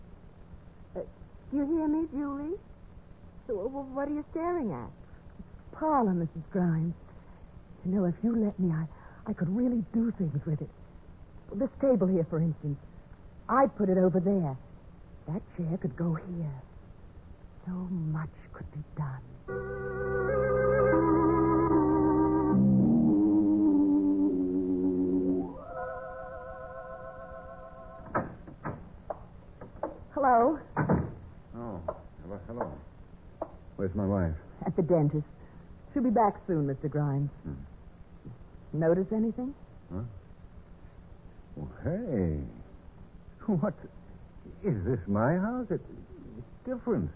You 1.52 1.66
hear 1.66 1.88
me, 1.88 2.08
Julie? 2.12 2.56
So, 3.48 3.54
wh- 3.56 3.96
what 3.96 4.08
are 4.08 4.12
you 4.14 4.24
staring 4.32 4.72
at? 4.72 4.90
Parlor, 5.78 6.12
Mrs. 6.14 6.44
Grimes. 6.52 6.94
You 7.86 7.92
know, 7.96 8.06
if 8.06 8.16
you 8.24 8.36
let 8.36 8.60
me, 8.60 8.72
I, 8.72 8.86
I 9.28 9.34
could 9.34 9.50
really 9.56 9.84
do 9.94 10.12
things 10.18 10.34
with 10.46 10.62
it. 10.62 10.70
This 11.56 11.70
table 11.82 12.08
here, 12.08 12.26
for 12.30 12.40
instance. 12.40 12.78
I'd 13.50 13.76
put 13.78 13.90
it 13.90 13.98
over 13.98 14.20
there. 14.20 14.58
That 15.28 15.42
chair 15.58 15.78
could 15.82 15.96
go 15.98 16.14
here. 16.14 16.62
So 17.66 17.72
much 17.72 18.30
could 18.54 18.72
be 18.72 18.84
done. 18.96 20.30
Hello. 30.14 30.60
Hello. 32.50 32.68
Where's 33.76 33.94
my 33.94 34.08
wife? 34.08 34.34
At 34.66 34.76
the 34.76 34.82
dentist. 34.82 35.24
She'll 35.94 36.02
be 36.02 36.10
back 36.10 36.34
soon, 36.48 36.66
Mr. 36.66 36.90
Grimes. 36.90 37.30
Hmm. 37.44 37.54
Notice 38.74 39.06
anything? 39.14 39.54
Huh? 39.94 40.02
Well, 41.56 41.70
hey. 41.84 42.40
What? 43.62 43.76
Is 44.64 44.84
this 44.84 45.00
my 45.08 45.38
house? 45.38 45.68
It, 45.70 45.80
it's 46.38 46.48
different. 46.66 47.12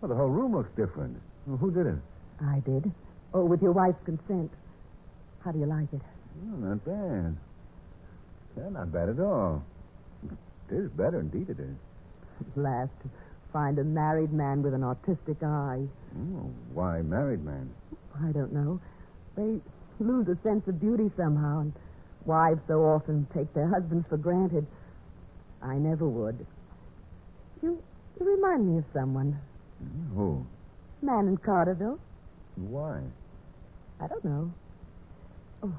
Well, 0.00 0.10
the 0.10 0.14
whole 0.14 0.28
room 0.28 0.54
looks 0.54 0.70
different. 0.76 1.16
Well, 1.46 1.56
who 1.56 1.70
did 1.70 1.86
it? 1.86 1.98
I 2.44 2.60
did. 2.60 2.92
Oh, 3.32 3.46
with 3.46 3.62
your 3.62 3.72
wife's 3.72 4.02
consent. 4.04 4.50
How 5.44 5.50
do 5.52 5.58
you 5.58 5.66
like 5.66 5.90
it? 5.94 6.00
Oh, 6.42 6.56
not 6.56 6.84
bad. 6.84 7.36
Yeah, 8.56 8.68
not 8.68 8.92
bad 8.92 9.08
at 9.08 9.20
all. 9.20 9.62
It 10.70 10.74
is 10.74 10.90
better, 10.90 11.20
indeed 11.20 11.48
it 11.48 11.58
is. 11.58 11.76
At 12.40 12.62
last, 12.62 12.90
find 13.52 13.78
a 13.78 13.84
married 13.84 14.32
man 14.32 14.62
with 14.62 14.74
an 14.74 14.82
autistic 14.82 15.42
eye. 15.42 15.86
Oh, 16.16 16.50
why 16.72 17.02
married 17.02 17.44
man? 17.44 17.70
I 18.24 18.32
don't 18.32 18.52
know. 18.52 18.80
They 19.36 19.60
lose 20.00 20.28
a 20.28 20.36
sense 20.42 20.66
of 20.66 20.80
beauty 20.80 21.10
somehow, 21.16 21.60
and 21.60 21.72
wives 22.24 22.60
so 22.68 22.82
often 22.82 23.26
take 23.34 23.52
their 23.54 23.68
husbands 23.68 24.06
for 24.08 24.16
granted. 24.16 24.66
I 25.62 25.74
never 25.74 26.06
would. 26.08 26.46
You, 27.62 27.82
you 28.20 28.26
remind 28.36 28.68
me 28.68 28.78
of 28.78 28.84
someone. 28.92 29.38
Who? 30.14 30.44
Man 31.02 31.28
in 31.28 31.36
Carterville. 31.36 31.98
Why? 32.56 33.00
I 34.00 34.06
don't 34.06 34.24
know. 34.24 34.52
Oh, 35.62 35.72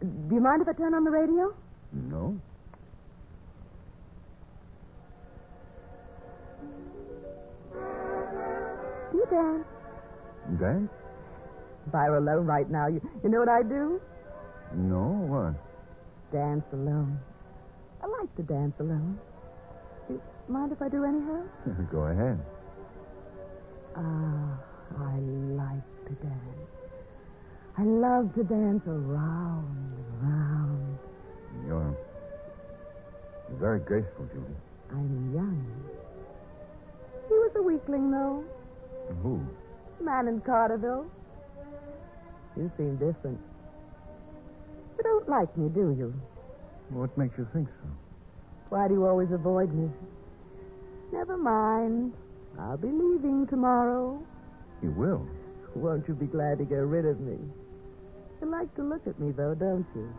do 0.00 0.34
you 0.34 0.40
mind 0.40 0.62
if 0.62 0.68
I 0.68 0.72
turn 0.72 0.94
on 0.94 1.04
the 1.04 1.10
radio? 1.10 1.54
No. 1.92 2.40
Do 9.12 9.18
you 9.18 9.26
dance? 9.30 9.66
Dance? 10.58 10.90
If 11.86 11.94
I 11.94 12.08
were 12.08 12.16
alone 12.16 12.46
right 12.46 12.68
now, 12.70 12.86
you, 12.86 13.00
you 13.22 13.28
know 13.28 13.40
what 13.40 13.48
I'd 13.48 13.68
do? 13.68 14.00
No, 14.74 15.04
what? 15.28 15.54
Dance 16.32 16.64
alone. 16.72 17.20
I 18.02 18.06
like 18.06 18.34
to 18.36 18.42
dance 18.42 18.74
alone. 18.80 19.18
Do 20.08 20.14
you 20.14 20.22
mind 20.48 20.72
if 20.72 20.80
I 20.80 20.88
do 20.88 21.04
anyhow? 21.04 21.42
Go 21.92 22.02
ahead. 22.04 22.40
Ah, 23.94 24.58
I 24.98 25.18
like 25.18 26.06
to 26.08 26.14
dance. 26.24 26.70
I 27.76 27.82
love 27.82 28.34
to 28.34 28.44
dance 28.44 28.82
around 28.86 29.94
and 29.96 30.24
around. 30.24 30.98
You're 31.66 31.96
very 33.58 33.80
graceful, 33.80 34.24
Judy. 34.32 34.56
I'm 34.90 35.34
young. 35.34 35.66
He 37.28 37.34
was 37.34 37.52
a 37.56 37.62
weakling, 37.62 38.10
though. 38.10 38.44
Who? 39.22 39.40
Man 40.00 40.28
in 40.28 40.40
Carterville. 40.40 41.06
You 42.56 42.70
seem 42.76 42.96
different. 42.96 43.38
You 44.98 45.02
don't 45.02 45.28
like 45.28 45.56
me, 45.56 45.68
do 45.68 45.94
you? 45.96 46.14
What 46.90 47.16
makes 47.16 47.38
you 47.38 47.46
think 47.52 47.68
so? 47.68 47.88
Why 48.68 48.88
do 48.88 48.94
you 48.94 49.06
always 49.06 49.30
avoid 49.32 49.72
me? 49.72 49.90
Never 51.12 51.36
mind. 51.36 52.12
I'll 52.58 52.76
be 52.76 52.88
leaving 52.88 53.46
tomorrow. 53.48 54.20
You 54.82 54.90
will. 54.90 55.26
Won't 55.74 56.06
you 56.08 56.14
be 56.14 56.26
glad 56.26 56.58
to 56.58 56.64
get 56.64 56.76
rid 56.76 57.06
of 57.06 57.20
me? 57.20 57.38
You 58.40 58.50
like 58.50 58.74
to 58.76 58.82
look 58.82 59.06
at 59.06 59.18
me, 59.18 59.32
though, 59.32 59.54
don't 59.54 59.86
you? 59.94 60.12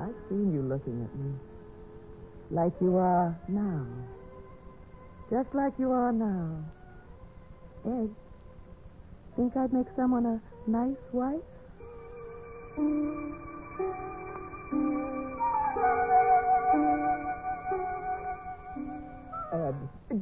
I've 0.00 0.14
seen 0.28 0.52
you 0.52 0.62
looking 0.62 1.04
at 1.04 1.14
me. 1.18 1.34
Like 2.50 2.72
you 2.80 2.96
are 2.96 3.38
now. 3.48 3.86
Just 5.30 5.54
like 5.54 5.72
you 5.78 5.92
are 5.92 6.12
now. 6.12 6.64
Ed, 7.84 8.14
think 9.36 9.56
I'd 9.56 9.72
make 9.72 9.86
someone 9.96 10.26
a 10.26 10.40
nice 10.70 10.96
wife? 11.12 11.40
Ed, 19.52 19.74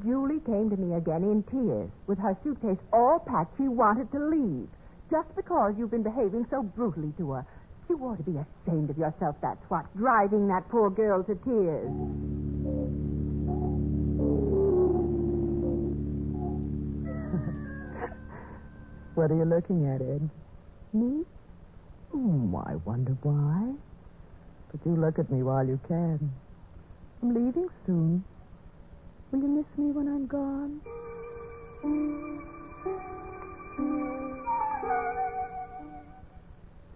Julie 0.04 0.40
came 0.40 0.70
to 0.70 0.76
me 0.76 0.94
again 0.96 1.22
in 1.22 1.42
tears. 1.44 1.90
With 2.06 2.18
her 2.18 2.36
suitcase 2.42 2.78
all 2.92 3.18
packed, 3.20 3.56
she 3.56 3.68
wanted 3.68 4.10
to 4.12 4.18
leave. 4.18 4.68
Just 5.10 5.34
because 5.36 5.74
you've 5.76 5.90
been 5.90 6.02
behaving 6.02 6.46
so 6.50 6.62
brutally 6.62 7.12
to 7.18 7.32
her. 7.32 7.46
You 7.88 7.98
ought 7.98 8.16
to 8.16 8.22
be 8.22 8.38
ashamed 8.38 8.90
of 8.90 8.98
yourself, 8.98 9.36
that's 9.42 9.62
what. 9.68 9.84
Driving 9.96 10.46
that 10.48 10.68
poor 10.68 10.90
girl 10.90 11.22
to 11.24 11.34
tears. 11.34 11.90
What 19.14 19.30
are 19.30 19.36
you 19.36 19.44
looking 19.44 19.86
at, 19.86 20.00
Ed? 20.00 20.28
Me? 20.92 21.24
Hmm, 22.12 22.54
I 22.56 22.76
wonder 22.84 23.16
why. 23.22 23.74
But 24.70 24.80
you 24.86 24.96
look 24.96 25.18
at 25.18 25.30
me 25.30 25.42
while 25.42 25.66
you 25.66 25.80
can. 25.88 26.32
I'm 27.22 27.34
leaving 27.34 27.68
soon. 27.86 28.24
Will 29.30 29.40
you 29.40 29.48
miss 29.48 29.66
me 29.76 29.92
when 29.92 30.08
I'm 30.08 30.26
gone? 30.26 30.80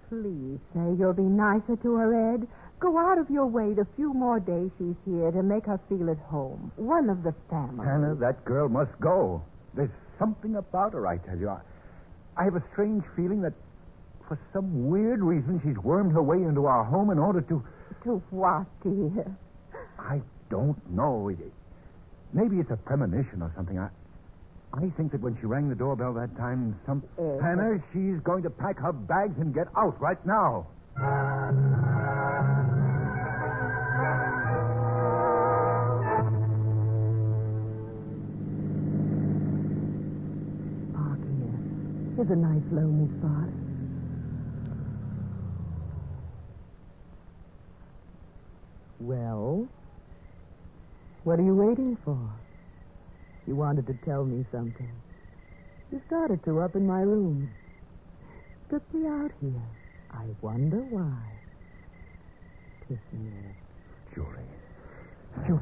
Please 0.08 0.58
say 0.74 0.94
you'll 0.98 1.12
be 1.12 1.22
nicer 1.22 1.76
to 1.76 1.94
her, 1.96 2.34
Ed. 2.34 2.46
Go 2.80 2.98
out 2.98 3.18
of 3.18 3.30
your 3.30 3.46
way 3.46 3.72
the 3.72 3.86
few 3.96 4.12
more 4.12 4.38
days 4.40 4.70
she's 4.78 4.96
here 5.04 5.30
to 5.30 5.42
make 5.42 5.66
her 5.66 5.80
feel 5.88 6.10
at 6.10 6.18
home. 6.18 6.70
One 6.76 7.08
of 7.08 7.22
the 7.22 7.34
family. 7.50 7.86
Hannah, 7.86 8.14
that 8.16 8.44
girl 8.44 8.68
must 8.68 8.92
go. 9.00 9.42
There's 9.74 9.90
something 10.18 10.56
about 10.56 10.92
her, 10.92 11.06
I 11.06 11.16
tell 11.18 11.38
you. 11.38 11.48
I, 11.48 11.60
I 12.36 12.44
have 12.44 12.56
a 12.56 12.62
strange 12.72 13.04
feeling 13.16 13.42
that 13.42 13.52
for 14.26 14.38
some 14.52 14.88
weird 14.88 15.20
reason 15.20 15.60
she's 15.64 15.76
wormed 15.84 16.12
her 16.12 16.22
way 16.22 16.36
into 16.38 16.66
our 16.66 16.84
home 16.84 17.10
in 17.10 17.18
order 17.18 17.40
to. 17.42 17.62
To 18.04 18.22
what, 18.30 18.66
dear? 18.82 19.24
I 19.98 20.20
don't 20.50 20.78
know. 20.90 21.28
It- 21.28 21.52
Maybe 22.32 22.58
it's 22.58 22.70
a 22.70 22.76
premonition 22.76 23.42
or 23.42 23.52
something. 23.54 23.78
I, 23.78 23.88
I 24.74 24.90
think 24.96 25.12
that 25.12 25.20
when 25.20 25.36
she 25.40 25.46
rang 25.46 25.68
the 25.68 25.74
doorbell 25.76 26.12
that 26.14 26.36
time, 26.36 26.78
some. 26.84 27.02
Uh, 27.16 27.38
Hannah, 27.40 27.78
she's 27.92 28.18
going 28.24 28.42
to 28.42 28.50
pack 28.50 28.76
her 28.80 28.92
bags 28.92 29.38
and 29.38 29.54
get 29.54 29.68
out 29.76 30.00
right 30.00 30.18
now. 30.26 30.66
Here's 42.16 42.30
a 42.30 42.36
nice 42.36 42.62
lonely 42.70 43.08
spot. 43.18 43.48
Well, 49.00 49.66
what 51.24 51.40
are 51.40 51.42
you 51.42 51.54
waiting 51.56 51.98
for? 52.04 52.18
You 53.48 53.56
wanted 53.56 53.88
to 53.88 53.94
tell 54.04 54.24
me 54.24 54.46
something. 54.52 54.92
You 55.90 56.00
started 56.06 56.44
to 56.44 56.60
up 56.60 56.76
in 56.76 56.86
my 56.86 57.00
room. 57.00 57.50
Took 58.70 58.82
me 58.94 59.08
out 59.08 59.32
here. 59.40 59.62
I 60.12 60.24
wonder 60.40 60.78
why. 60.78 61.18
Kiss 62.88 62.98
me, 63.12 63.28
Ed. 63.28 63.54
Julie. 64.14 64.28
Julie. 65.48 65.60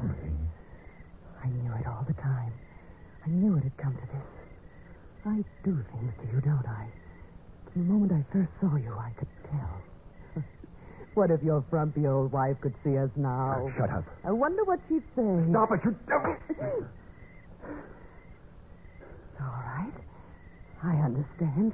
I 1.43 1.47
knew 1.47 1.73
it 1.73 1.87
all 1.87 2.05
the 2.07 2.13
time. 2.13 2.53
I 3.25 3.29
knew 3.29 3.57
it 3.57 3.63
had 3.63 3.75
come 3.77 3.95
to 3.95 4.05
this. 4.13 4.42
I 5.25 5.43
do 5.63 5.83
things 5.91 6.11
to 6.21 6.25
you, 6.35 6.41
don't 6.41 6.67
I? 6.67 6.87
From 7.71 7.87
the 7.87 7.93
moment 7.93 8.11
I 8.11 8.33
first 8.33 8.51
saw 8.59 8.75
you, 8.75 8.93
I 8.99 9.11
could 9.17 9.27
tell. 9.49 10.43
what 11.13 11.31
if 11.31 11.41
your 11.43 11.63
frumpy 11.69 12.07
old 12.07 12.31
wife 12.31 12.57
could 12.61 12.73
see 12.83 12.97
us 12.97 13.09
now? 13.15 13.65
Ah, 13.67 13.77
shut 13.77 13.89
up. 13.89 14.03
I 14.25 14.31
wonder 14.31 14.63
what 14.65 14.79
she'd 14.89 15.03
say. 15.15 15.45
Stop 15.49 15.71
it, 15.71 15.79
you 15.85 15.95
devil. 16.07 16.35
All 19.39 19.63
right. 19.65 19.93
I 20.83 20.95
understand. 21.05 21.73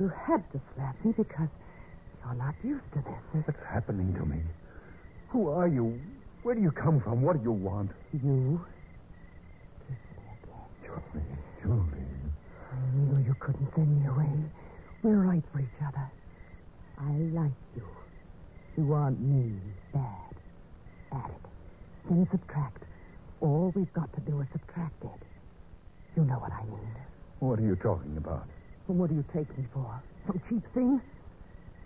You 0.00 0.10
had 0.26 0.42
to 0.52 0.60
slap 0.74 0.96
me 1.04 1.12
because 1.16 1.48
you're 2.24 2.34
not 2.34 2.54
used 2.64 2.90
to 2.94 3.00
this. 3.00 3.44
What's 3.46 3.58
happening 3.70 4.14
to 4.14 4.24
me? 4.24 4.40
Who 5.28 5.48
are 5.50 5.68
you? 5.68 6.00
Where 6.42 6.54
do 6.54 6.62
you 6.62 6.70
come 6.72 7.00
from? 7.00 7.22
What 7.22 7.36
do 7.36 7.42
you 7.42 7.52
want? 7.52 7.90
You 8.12 8.64
kiss 9.86 9.96
me 10.16 10.22
again. 10.42 10.64
Julie, 10.82 11.26
Julie. 11.62 12.13
You 13.34 13.40
couldn't 13.40 13.74
send 13.74 14.00
me 14.00 14.06
away. 14.06 14.30
We're 15.02 15.26
right 15.26 15.42
for 15.52 15.58
each 15.58 15.82
other. 15.84 16.08
I 16.98 17.10
like 17.34 17.50
you. 17.74 17.82
You 18.76 18.84
want 18.84 19.18
me 19.18 19.58
bad. 19.92 20.34
Add 21.10 21.30
it. 21.30 21.48
Then 22.08 22.28
subtract. 22.30 22.84
All 23.40 23.72
we've 23.74 23.92
got 23.92 24.12
to 24.14 24.20
do 24.20 24.40
is 24.40 24.46
subtract 24.52 25.02
it. 25.02 25.26
You 26.16 26.22
know 26.24 26.34
what 26.34 26.52
I 26.52 26.62
mean. 26.66 26.94
What 27.40 27.58
are 27.58 27.62
you 27.62 27.74
talking 27.74 28.16
about? 28.18 28.46
What 28.86 29.10
do 29.10 29.16
you 29.16 29.24
take 29.34 29.50
me 29.58 29.64
for? 29.74 30.00
Some 30.28 30.40
cheap 30.48 30.62
thing? 30.72 31.00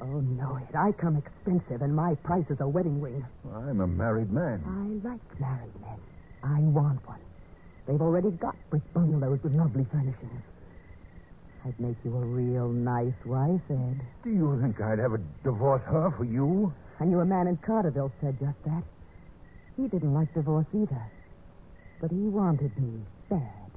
Oh, 0.02 0.20
no, 0.20 0.56
it. 0.56 0.76
I 0.76 0.92
come 0.92 1.16
expensive, 1.16 1.80
and 1.80 1.96
my 1.96 2.14
price 2.16 2.44
is 2.50 2.60
a 2.60 2.68
wedding 2.68 3.00
ring. 3.00 3.24
I'm 3.54 3.80
a 3.80 3.86
married 3.86 4.30
man. 4.30 4.62
I 4.66 5.08
like 5.08 5.40
married 5.40 5.80
men. 5.80 5.98
I 6.44 6.60
want 6.60 7.08
one. 7.08 7.20
They've 7.86 8.02
already 8.02 8.32
got 8.32 8.54
brick 8.68 8.82
bungalows 8.92 9.40
with 9.42 9.54
lovely 9.54 9.86
furnishings. 9.90 10.42
I'd 11.68 11.78
make 11.78 11.96
you 12.02 12.16
a 12.16 12.20
real 12.24 12.68
nice 12.68 13.12
wife, 13.26 13.60
Ed. 13.68 14.00
Do 14.24 14.30
you 14.30 14.58
think 14.62 14.80
I'd 14.80 15.00
ever 15.00 15.20
divorce 15.44 15.82
her 15.84 16.10
for 16.16 16.24
you? 16.24 16.72
I 16.98 17.04
knew 17.04 17.20
a 17.20 17.26
man 17.26 17.46
in 17.46 17.58
Carterville 17.58 18.10
said 18.22 18.38
just 18.40 18.56
that. 18.64 18.82
He 19.76 19.86
didn't 19.86 20.14
like 20.14 20.32
divorce 20.32 20.64
either. 20.72 21.02
But 22.00 22.10
he 22.10 22.16
wanted 22.16 22.72
me 22.78 23.02
bad. 23.28 23.70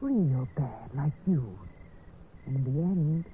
Real 0.00 0.48
bad, 0.56 0.90
like 0.96 1.12
you. 1.24 1.56
And 2.46 2.56
in 2.56 2.64
the 2.64 2.80
end, 2.80 3.24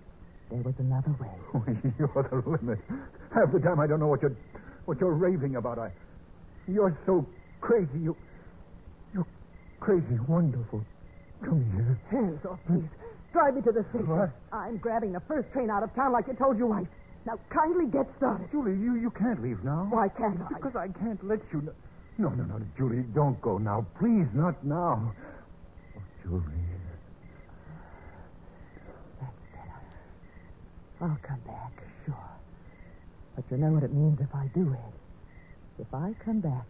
there 0.50 0.60
was 0.60 0.74
another 0.78 1.16
way. 1.18 1.30
Oh, 1.54 1.64
you're 1.98 2.28
the 2.30 2.50
limit. 2.50 2.78
Half 3.34 3.52
the 3.52 3.60
time 3.60 3.80
I 3.80 3.86
don't 3.86 3.98
know 4.00 4.08
what 4.08 4.20
you're 4.20 4.36
what 4.84 5.00
you're 5.00 5.14
raving 5.14 5.56
about. 5.56 5.78
I 5.78 5.90
you're 6.68 6.96
so 7.06 7.26
crazy. 7.62 7.98
You 8.02 8.14
you're 9.14 9.26
crazy 9.80 10.18
wonderful. 10.28 10.84
Come 11.42 11.64
here. 11.72 11.98
Hands 12.10 12.44
off, 12.44 12.58
please. 12.66 12.84
Drive 13.36 13.54
me 13.54 13.60
to 13.68 13.72
the 13.72 13.84
station. 13.90 14.08
What? 14.08 14.30
I'm 14.50 14.78
grabbing 14.78 15.12
the 15.12 15.20
first 15.28 15.52
train 15.52 15.68
out 15.68 15.82
of 15.82 15.94
town 15.94 16.10
like 16.10 16.26
you 16.26 16.32
told 16.32 16.56
your 16.56 16.68
wife. 16.68 16.86
Now, 17.26 17.38
kindly 17.50 17.84
get 17.84 18.06
started. 18.16 18.50
Julie, 18.50 18.72
you, 18.80 18.94
you 18.96 19.10
can't 19.10 19.42
leave 19.42 19.62
now. 19.62 19.88
Why 19.90 20.08
can't 20.08 20.40
I? 20.40 20.48
Because 20.54 20.74
I 20.74 20.88
can't 20.88 21.22
let 21.22 21.40
you. 21.52 21.60
Know. 21.60 21.72
No, 22.16 22.30
no, 22.30 22.44
no, 22.44 22.64
Julie, 22.78 23.04
don't 23.14 23.38
go 23.42 23.58
now. 23.58 23.84
Please, 23.98 24.24
not 24.32 24.64
now. 24.64 25.12
Oh, 25.98 26.02
Julie. 26.22 26.42
That's 29.20 29.36
better. 29.52 29.80
I'll 31.02 31.18
come 31.22 31.40
back, 31.46 31.72
sure. 32.06 32.30
But 33.34 33.44
you 33.50 33.58
know 33.58 33.72
what 33.72 33.82
it 33.82 33.92
means 33.92 34.18
if 34.18 34.34
I 34.34 34.48
do 34.54 34.72
it. 34.72 35.82
If 35.82 35.92
I 35.92 36.14
come 36.24 36.40
back 36.40 36.64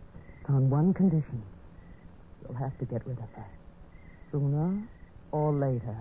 on 0.48 0.68
one 0.68 0.92
condition, 0.94 1.44
you'll 2.42 2.58
have 2.58 2.76
to 2.80 2.84
get 2.86 3.06
rid 3.06 3.18
of 3.18 3.30
her. 3.36 3.46
Sooner 4.32 4.82
or 5.30 5.52
later, 5.52 5.96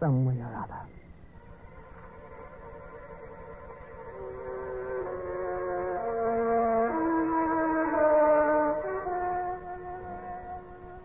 some 0.00 0.24
way 0.24 0.34
or 0.40 0.54
other. 0.62 0.80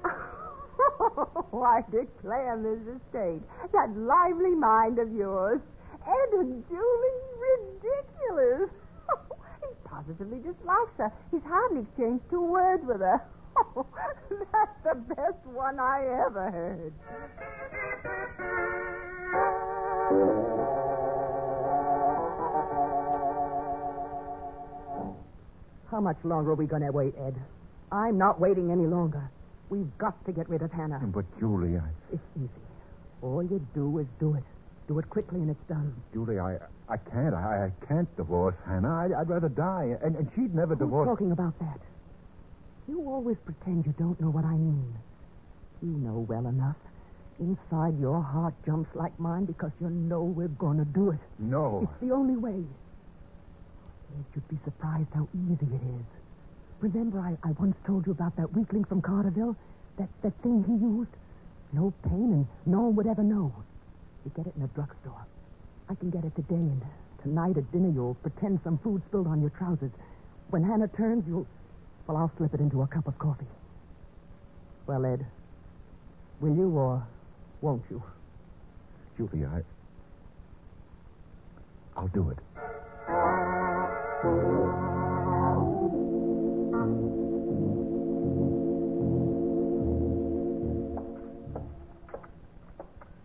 Oh, 1.54 1.64
I 1.64 1.82
declare, 1.92 2.56
Mrs. 2.58 3.00
State, 3.10 3.42
that 3.74 3.96
lively 3.98 4.52
mind 4.56 5.00
of 5.00 5.12
yours. 5.14 5.60
Ed 6.08 6.34
and 6.40 6.64
Julie, 6.70 7.22
ridiculous. 7.40 8.70
Oh, 9.14 9.36
he 9.62 9.68
positively 9.84 10.38
dislikes 10.40 10.96
her. 10.98 11.12
He's 11.32 11.42
hardly 11.46 11.82
exchanged 11.82 12.24
two 12.30 12.42
words 12.42 12.84
with 12.86 13.02
her. 13.02 13.22
that's 14.52 14.84
the 14.84 14.96
best 15.16 15.46
one 15.46 15.80
I 15.80 16.04
ever 16.28 16.52
heard. 16.52 16.94
How 25.90 26.00
much 26.00 26.18
longer 26.24 26.52
are 26.52 26.56
we 26.56 26.66
going 26.68 26.84
to 26.84 26.92
wait, 26.92 27.14
Ed? 27.18 27.36
I'm 27.92 28.18
not 28.18 28.40
waiting 28.40 28.72
any 28.72 28.86
longer. 28.86 29.30
We've 29.70 29.90
got 29.98 30.24
to 30.26 30.32
get 30.32 30.50
rid 30.50 30.62
of 30.62 30.72
Hannah. 30.72 31.00
But, 31.04 31.26
Julie, 31.40 31.78
I. 31.78 31.90
It's 32.14 32.24
easy. 32.38 32.50
All 33.22 33.44
you 33.44 33.66
do 33.74 34.00
is 34.00 34.08
do 34.20 34.36
it. 34.36 34.44
Do 34.88 35.00
it 35.00 35.10
quickly 35.10 35.40
and 35.40 35.50
it's 35.50 35.64
done. 35.70 35.94
Julie, 36.14 36.40
I, 36.40 36.58
I 36.90 36.98
can't. 36.98 37.34
I, 37.34 37.70
I 37.72 37.86
can't 37.86 38.14
divorce 38.18 38.56
Hannah. 38.66 38.94
I'd, 38.96 39.14
I'd 39.14 39.30
rather 39.30 39.50
die. 39.50 39.96
And, 40.04 40.16
and 40.16 40.30
she'd 40.36 40.56
never 40.56 40.76
Who's 40.76 40.80
divorce. 40.80 41.08
talking 41.08 41.32
about 41.32 41.58
that? 41.60 41.80
You 42.92 43.08
always 43.08 43.38
pretend 43.46 43.86
you 43.86 43.96
don't 43.98 44.20
know 44.20 44.30
what 44.30 44.44
I 44.44 44.52
mean. 44.52 44.94
You 45.82 45.96
know 46.04 46.26
well 46.28 46.46
enough. 46.46 46.76
Inside 47.40 47.98
your 48.02 48.22
heart 48.22 48.54
jumps 48.66 48.94
like 48.94 49.18
mine 49.18 49.46
because 49.46 49.72
you 49.80 49.90
know 49.90 50.24
we're 50.24 50.50
going 50.50 50.78
to 50.78 50.84
do 50.84 51.12
it. 51.12 51.20
No. 51.40 51.88
It's 51.88 52.02
the 52.10 52.14
only 52.14 52.36
way. 52.36 52.62
You'd 54.36 54.48
be 54.50 54.60
surprised 54.66 55.08
how 55.16 55.26
easy 55.34 55.72
it 55.72 55.82
is. 55.88 56.06
Remember, 56.82 57.20
I, 57.22 57.38
I 57.48 57.52
once 57.52 57.78
told 57.88 58.06
you 58.06 58.12
about 58.12 58.36
that 58.36 58.52
weakling 58.52 58.84
from 58.84 59.02
Carterville? 59.02 59.56
That, 59.98 60.10
that 60.24 60.34
thing 60.44 60.66
he 60.68 60.74
used? 60.74 61.16
No 61.72 61.94
pain 62.04 62.34
and 62.34 62.48
no 62.66 62.82
one 62.82 62.96
would 62.98 63.08
ever 63.08 63.24
know. 63.24 63.54
You 64.26 64.32
get 64.36 64.48
it 64.48 64.54
in 64.58 64.64
a 64.64 64.68
drugstore. 64.68 65.26
I 65.88 65.96
can 65.96 66.10
get 66.10 66.26
it 66.26 66.36
today, 66.36 66.56
and 66.56 66.82
tonight 67.24 67.56
at 67.58 67.72
dinner 67.72 67.90
you'll 67.90 68.16
pretend 68.16 68.60
some 68.66 68.78
food 68.80 69.02
spilled 69.08 69.28
on 69.28 69.40
your 69.40 69.52
trousers. 69.52 69.92
When 70.50 70.62
Hannah 70.62 70.90
turns, 70.90 71.24
you'll. 71.26 71.48
Well, 72.08 72.18
I'll 72.18 72.32
slip 72.38 72.54
it 72.54 72.60
into 72.60 72.82
a 72.82 72.88
cup 72.88 73.08
of 73.08 73.18
coffee. 73.20 73.48
Well, 74.88 75.06
Ed, 75.06 75.26
will 76.40 76.56
you 76.56 76.70
or 76.70 77.08
won't 77.62 77.84
you? 77.90 78.04
Julie, 79.18 79.46
I. 79.46 79.62
I'll 81.96 82.08
do 82.08 82.30
it. 82.32 82.40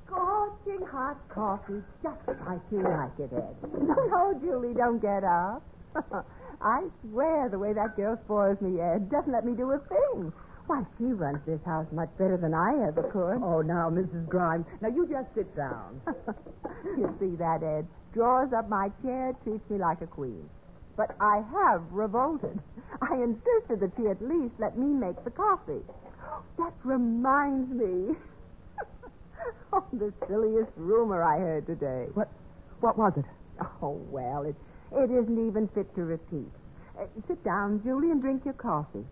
Scorching 0.06 0.86
hot 0.86 1.16
coffee, 1.28 1.82
just 2.02 2.18
like 2.46 2.60
you 2.70 2.82
like 2.82 3.18
it, 3.18 3.32
Ed. 3.32 3.56
No, 3.80 3.94
no, 4.10 4.40
Julie, 4.40 4.74
don't 4.74 5.00
get 5.00 5.24
up. 5.24 5.62
I 6.60 6.84
swear 7.02 7.48
the 7.48 7.58
way 7.58 7.72
that 7.72 7.96
girl 7.96 8.18
spoils 8.24 8.60
me, 8.60 8.80
Ed, 8.80 9.10
doesn't 9.10 9.32
let 9.32 9.44
me 9.44 9.54
do 9.54 9.70
a 9.72 9.78
thing. 9.78 10.32
Why, 10.66 10.82
she 10.98 11.04
runs 11.04 11.38
this 11.46 11.60
house 11.64 11.86
much 11.92 12.10
better 12.18 12.36
than 12.36 12.52
I 12.52 12.88
ever 12.88 13.04
could. 13.04 13.40
Oh, 13.42 13.62
now, 13.62 13.88
Mrs. 13.88 14.28
Grimes. 14.28 14.66
Now, 14.80 14.88
you 14.88 15.06
just 15.06 15.32
sit 15.34 15.54
down. 15.54 16.00
you 16.84 17.14
see 17.20 17.36
that, 17.36 17.62
Ed? 17.62 17.86
Draws 18.12 18.52
up 18.52 18.68
my 18.68 18.90
chair, 19.02 19.32
treats 19.44 19.68
me 19.70 19.78
like 19.78 20.00
a 20.00 20.06
queen. 20.06 20.48
But 20.96 21.14
I 21.20 21.42
have 21.52 21.82
revolted. 21.92 22.58
I 23.02 23.14
insisted 23.14 23.80
that 23.80 23.92
she 23.96 24.08
at 24.08 24.20
least 24.20 24.54
let 24.58 24.76
me 24.76 24.86
make 24.86 25.22
the 25.22 25.30
coffee. 25.30 25.84
That 26.58 26.72
reminds 26.82 27.70
me. 27.70 28.16
oh, 29.72 29.84
the 29.92 30.12
silliest 30.26 30.72
rumor 30.76 31.22
I 31.22 31.38
heard 31.38 31.66
today. 31.66 32.06
What, 32.14 32.28
what 32.80 32.98
was 32.98 33.12
it? 33.16 33.24
Oh, 33.82 34.00
well, 34.10 34.42
it, 34.42 34.56
it 34.92 35.10
isn't 35.10 35.48
even 35.48 35.68
fit 35.68 35.92
to 35.94 36.02
repeat. 36.04 36.50
Uh, 36.98 37.04
sit 37.28 37.42
down, 37.44 37.82
Julie, 37.82 38.10
and 38.10 38.20
drink 38.22 38.44
your 38.44 38.54
coffee. 38.54 39.04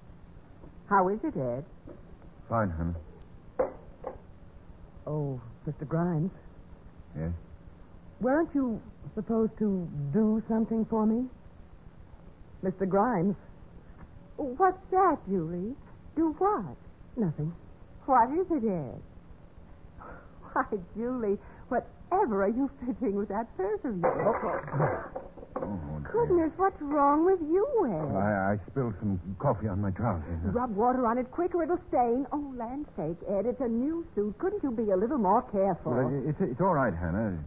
How 0.88 1.08
is 1.08 1.18
it, 1.24 1.36
Ed? 1.36 1.64
Fine, 2.48 2.70
Hannah. 2.70 3.70
Oh, 5.06 5.40
Mr. 5.68 5.86
Grimes, 5.86 6.30
Yes? 7.16 7.30
weren't 8.20 8.48
you 8.54 8.80
supposed 9.14 9.56
to 9.58 9.86
do 10.12 10.42
something 10.48 10.84
for 10.86 11.04
me? 11.06 11.26
Mr. 12.62 12.88
Grimes, 12.88 13.36
What's 14.36 14.78
that, 14.90 15.18
Julie? 15.28 15.74
Do 16.16 16.32
what? 16.38 16.76
nothing. 17.16 17.52
What 18.06 18.30
is 18.32 18.46
it, 18.50 18.64
Ed? 18.68 19.00
Why, 20.52 20.64
Julie, 20.96 21.38
whatever 21.68 22.42
are 22.44 22.48
you 22.48 22.68
fidgeting 22.80 23.14
with 23.14 23.28
that 23.28 23.46
purse 23.56 23.80
of 23.84 23.98
yours? 23.98 25.04
Oh, 25.64 26.00
Goodness, 26.12 26.52
what's 26.56 26.80
wrong 26.80 27.24
with 27.24 27.40
you, 27.40 27.66
Ed? 27.86 28.14
I, 28.16 28.52
I 28.54 28.58
spilled 28.70 28.94
some 29.00 29.18
coffee 29.38 29.66
on 29.68 29.80
my 29.80 29.90
trousers. 29.90 30.38
Rub 30.44 30.74
water 30.76 31.06
on 31.06 31.18
it 31.18 31.30
quick 31.30 31.54
or 31.54 31.62
it'll 31.64 31.80
stain. 31.88 32.26
Oh, 32.32 32.54
land's 32.56 32.88
sake, 32.96 33.16
Ed, 33.28 33.46
it's 33.46 33.60
a 33.60 33.68
new 33.68 34.06
suit. 34.14 34.36
Couldn't 34.38 34.62
you 34.62 34.70
be 34.70 34.90
a 34.90 34.96
little 34.96 35.18
more 35.18 35.42
careful? 35.50 35.92
Well, 35.92 36.22
it's, 36.28 36.40
it's 36.40 36.60
all 36.60 36.74
right, 36.74 36.92
Hannah. 36.94 37.38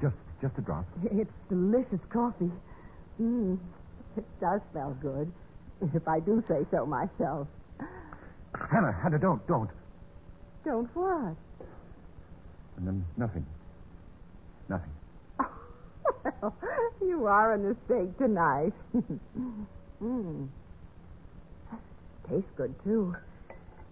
Just 0.00 0.16
just 0.40 0.56
a 0.58 0.62
drop. 0.62 0.84
It's 1.10 1.30
delicious 1.48 2.00
coffee. 2.10 2.50
Mm, 3.20 3.58
it 4.16 4.24
does 4.40 4.60
smell 4.72 4.96
good, 5.02 5.30
if 5.94 6.06
I 6.08 6.20
do 6.20 6.42
say 6.46 6.64
so 6.70 6.86
myself. 6.86 7.48
Hannah, 8.70 8.92
Hannah, 9.02 9.18
don't, 9.18 9.44
don't. 9.46 9.70
Don't 10.64 10.88
what? 10.94 11.34
And 12.76 12.86
then 12.86 13.04
nothing. 13.16 13.44
Nothing. 14.68 14.90
Well, 16.24 16.54
you 17.00 17.26
are 17.26 17.54
a 17.54 17.58
mistake 17.58 18.16
tonight. 18.18 18.72
mm. 20.02 20.48
Tastes 22.28 22.50
good, 22.56 22.74
too. 22.84 23.14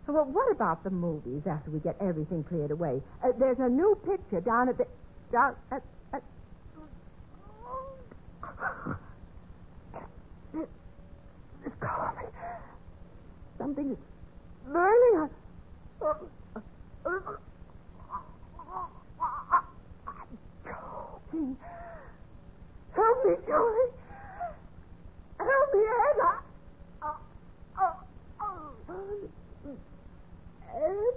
Well, 0.07 0.25
what 0.25 0.53
about 0.53 0.85
the 0.85 0.91
movies 0.91 1.43
after 1.51 1.71
we 1.71 1.81
get 1.81 1.97
everything 2.01 2.45
cleared 2.45 2.71
away? 2.71 3.03
Uh, 3.25 3.33
there's 3.39 3.59
a 3.59 3.69
new 3.69 3.99
picture 4.07 4.41
down 4.41 4.69
at 4.69 4.79
the. 4.79 4.87
Down 5.33 5.57
at. 5.73 5.83
at. 6.13 6.23
Something's 13.59 13.99
burning. 14.71 15.29
I'm 16.03 17.27
choking. 20.65 21.57
Help 23.27 23.41
me, 23.41 23.47
Julie. 23.47 23.91
Help 25.39 25.75
me, 25.75 25.81
Ed. 25.81 26.19
I, 26.23 27.07
uh, 27.07 27.13
uh, 27.83 27.93
uh, 28.41 29.71
Ed, 30.77 31.17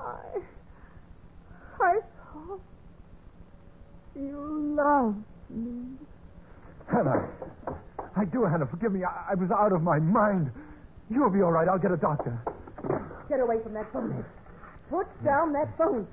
I, 0.00 0.40
I 1.80 2.00
thought 2.32 2.60
you 4.16 4.74
loved 4.76 5.24
me. 5.50 5.96
Hannah. 6.90 7.28
I 8.16 8.24
do, 8.24 8.44
Hannah. 8.44 8.66
Forgive 8.66 8.92
me. 8.92 9.04
I, 9.04 9.32
I 9.32 9.34
was 9.34 9.50
out 9.56 9.72
of 9.72 9.82
my 9.82 9.98
mind. 10.00 10.50
You'll 11.08 11.30
be 11.30 11.42
all 11.42 11.52
right. 11.52 11.68
I'll 11.68 11.78
get 11.78 11.92
a 11.92 11.96
doctor. 11.96 12.36
Get 13.28 13.38
away 13.40 13.56
from 13.62 13.74
that 13.74 13.92
phone, 13.92 14.12
Ed. 14.18 14.24
Put 14.90 15.06
down 15.24 15.52
that 15.52 15.76
phone. 15.78 16.06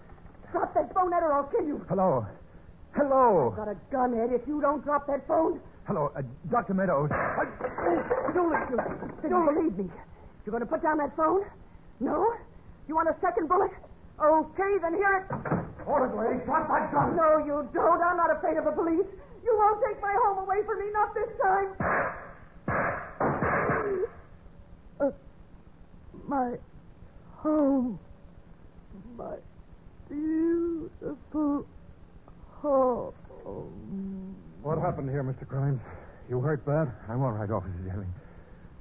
Drop 0.51 0.73
that 0.75 0.93
phone, 0.93 1.11
Ed, 1.13 1.23
or 1.23 1.33
I'll 1.33 1.49
kill 1.49 1.65
you. 1.65 1.83
Hello. 1.89 2.25
Hello. 2.95 3.49
I've 3.51 3.57
Got 3.57 3.67
a 3.69 3.77
gun, 3.91 4.13
Ed. 4.13 4.33
If 4.33 4.47
you 4.47 4.61
don't 4.61 4.83
drop 4.83 5.07
that 5.07 5.27
phone. 5.27 5.59
Hello, 5.85 6.11
uh, 6.15 6.21
Dr. 6.49 6.73
Meadows. 6.73 7.09
Don't 8.33 8.51
let 8.51 8.69
you. 8.69 8.77
Don't 9.29 9.53
believe 9.53 9.77
me. 9.77 9.89
You're 10.45 10.51
going 10.51 10.61
to 10.61 10.69
put 10.69 10.81
down 10.83 10.97
that 10.97 11.15
phone? 11.15 11.41
No? 11.99 12.33
You 12.87 12.95
want 12.95 13.09
a 13.09 13.15
second 13.21 13.47
bullet? 13.49 13.71
Okay, 14.21 14.77
then 14.81 14.93
here 14.93 15.25
it. 15.25 15.35
Hold 15.85 16.09
it, 16.09 16.15
lady. 16.15 16.45
Drop 16.45 16.67
that 16.69 16.91
gun. 16.93 17.15
No, 17.15 17.39
you 17.43 17.67
don't. 17.73 18.01
I'm 18.01 18.17
not 18.17 18.31
afraid 18.35 18.57
of 18.57 18.65
the 18.65 18.71
police. 18.71 19.07
You 19.43 19.55
won't 19.57 19.83
take 19.85 20.01
my 20.01 20.13
home 20.23 20.37
away 20.45 20.63
from 20.65 20.79
me, 20.79 20.85
not 20.93 21.13
this 21.13 21.29
time. 21.41 21.69
Uh, 25.01 25.11
my 26.27 26.55
home. 27.37 27.99
My 29.17 29.35
beautiful 30.09 31.65
home. 32.63 33.13
What 34.61 34.79
happened 34.79 35.09
here, 35.09 35.23
Mr. 35.23 35.47
Grimes? 35.47 35.81
You 36.29 36.39
hurt 36.39 36.65
bad? 36.65 36.91
I'm 37.09 37.21
all 37.21 37.31
right, 37.31 37.49
Officer 37.51 37.75
Jelly. 37.85 38.07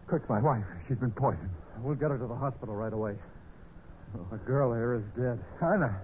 Kirk's 0.06 0.28
my 0.28 0.40
wife. 0.40 0.64
She's 0.86 0.98
been 0.98 1.10
poisoned. 1.10 1.50
We'll 1.80 1.96
get 1.96 2.10
her 2.10 2.18
to 2.18 2.26
the 2.26 2.36
hospital 2.36 2.76
right 2.76 2.92
away. 2.92 3.14
Oh, 4.16 4.26
the 4.30 4.36
girl 4.38 4.72
here 4.72 4.94
is 4.94 5.02
dead. 5.20 5.42
Hannah. 5.60 6.00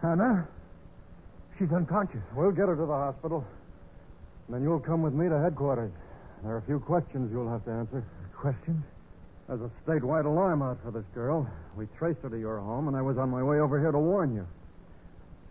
Hannah? 0.00 0.48
She's 1.58 1.70
unconscious. 1.70 2.22
We'll 2.34 2.52
get 2.52 2.68
her 2.68 2.76
to 2.76 2.86
the 2.86 2.94
hospital. 2.94 3.44
And 4.46 4.56
then 4.56 4.62
you'll 4.62 4.80
come 4.80 5.02
with 5.02 5.12
me 5.12 5.28
to 5.28 5.38
headquarters. 5.38 5.92
There 6.42 6.52
are 6.52 6.58
a 6.58 6.62
few 6.62 6.80
questions 6.80 7.30
you'll 7.30 7.50
have 7.50 7.64
to 7.66 7.70
answer. 7.70 8.04
Questions? 8.34 8.82
There's 9.46 9.60
a 9.60 9.70
statewide 9.84 10.24
alarm 10.24 10.62
out 10.62 10.78
for 10.82 10.90
this 10.90 11.04
girl. 11.14 11.46
We 11.76 11.86
traced 11.98 12.20
her 12.22 12.30
to 12.30 12.38
your 12.38 12.58
home, 12.58 12.88
and 12.88 12.96
I 12.96 13.02
was 13.02 13.18
on 13.18 13.28
my 13.28 13.42
way 13.42 13.60
over 13.60 13.78
here 13.78 13.92
to 13.92 13.98
warn 13.98 14.34
you. 14.34 14.46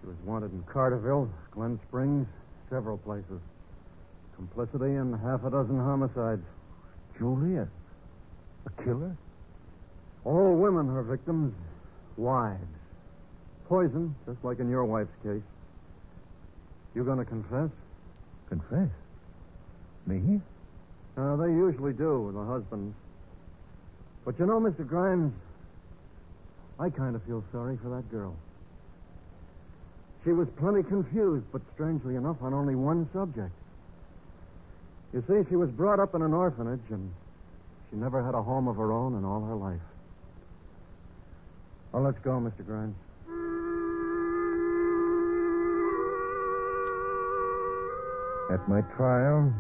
She 0.02 0.08
was 0.08 0.18
wanted 0.26 0.52
in 0.52 0.64
Carterville, 0.64 1.30
Glen 1.52 1.80
Springs, 1.88 2.28
several 2.70 2.98
places. 2.98 3.40
Complicity 4.36 4.96
in 4.96 5.14
half 5.14 5.44
a 5.44 5.52
dozen 5.52 5.78
homicides. 5.78 6.42
Julia? 7.18 7.68
A 8.66 8.84
killer? 8.84 9.16
All 10.26 10.56
women 10.56 10.90
are 10.90 11.04
victims. 11.04 11.54
Wives. 12.18 12.60
Poison, 13.68 14.16
just 14.26 14.44
like 14.44 14.60
in 14.60 14.70
your 14.70 14.86
wife's 14.86 15.16
case. 15.24 15.44
You 16.96 17.04
going 17.04 17.20
to 17.20 17.26
confess? 17.26 17.70
Confess? 18.50 18.90
Me? 20.08 20.42
Uh, 21.16 21.36
they 21.36 21.48
usually 21.48 21.94
do 21.94 22.22
with 22.22 22.36
the 22.36 22.44
husbands. 22.44 22.96
But 24.26 24.40
you 24.40 24.46
know, 24.46 24.60
Mr. 24.60 24.88
Grimes, 24.88 25.34
I 26.80 26.90
kind 26.90 27.16
of 27.16 27.24
feel 27.24 27.44
sorry 27.52 27.78
for 27.82 27.90
that 27.90 28.10
girl. 28.10 28.36
She 30.24 30.32
was 30.32 30.48
plenty 30.58 30.84
confused, 30.84 31.46
but 31.52 31.62
strangely 31.74 32.16
enough, 32.16 32.38
on 32.42 32.54
only 32.54 32.76
one 32.76 33.10
subject. 33.12 33.52
You 35.14 35.24
see, 35.28 35.50
she 35.50 35.56
was 35.56 35.70
brought 35.72 36.00
up 36.00 36.14
in 36.14 36.22
an 36.22 36.34
orphanage, 36.34 36.90
and 36.90 37.12
she 37.90 37.98
never 37.98 38.24
had 38.24 38.36
a 38.36 38.42
home 38.42 38.68
of 38.68 38.76
her 38.76 38.92
own 38.92 39.16
in 39.16 39.26
all 39.26 39.44
her 39.46 39.56
life. 39.56 39.82
Well, 41.92 42.04
let's 42.04 42.20
go, 42.20 42.32
Mr. 42.40 42.66
Grimes. 42.66 42.96
At 48.54 48.68
my 48.70 48.82
trial, 48.96 49.52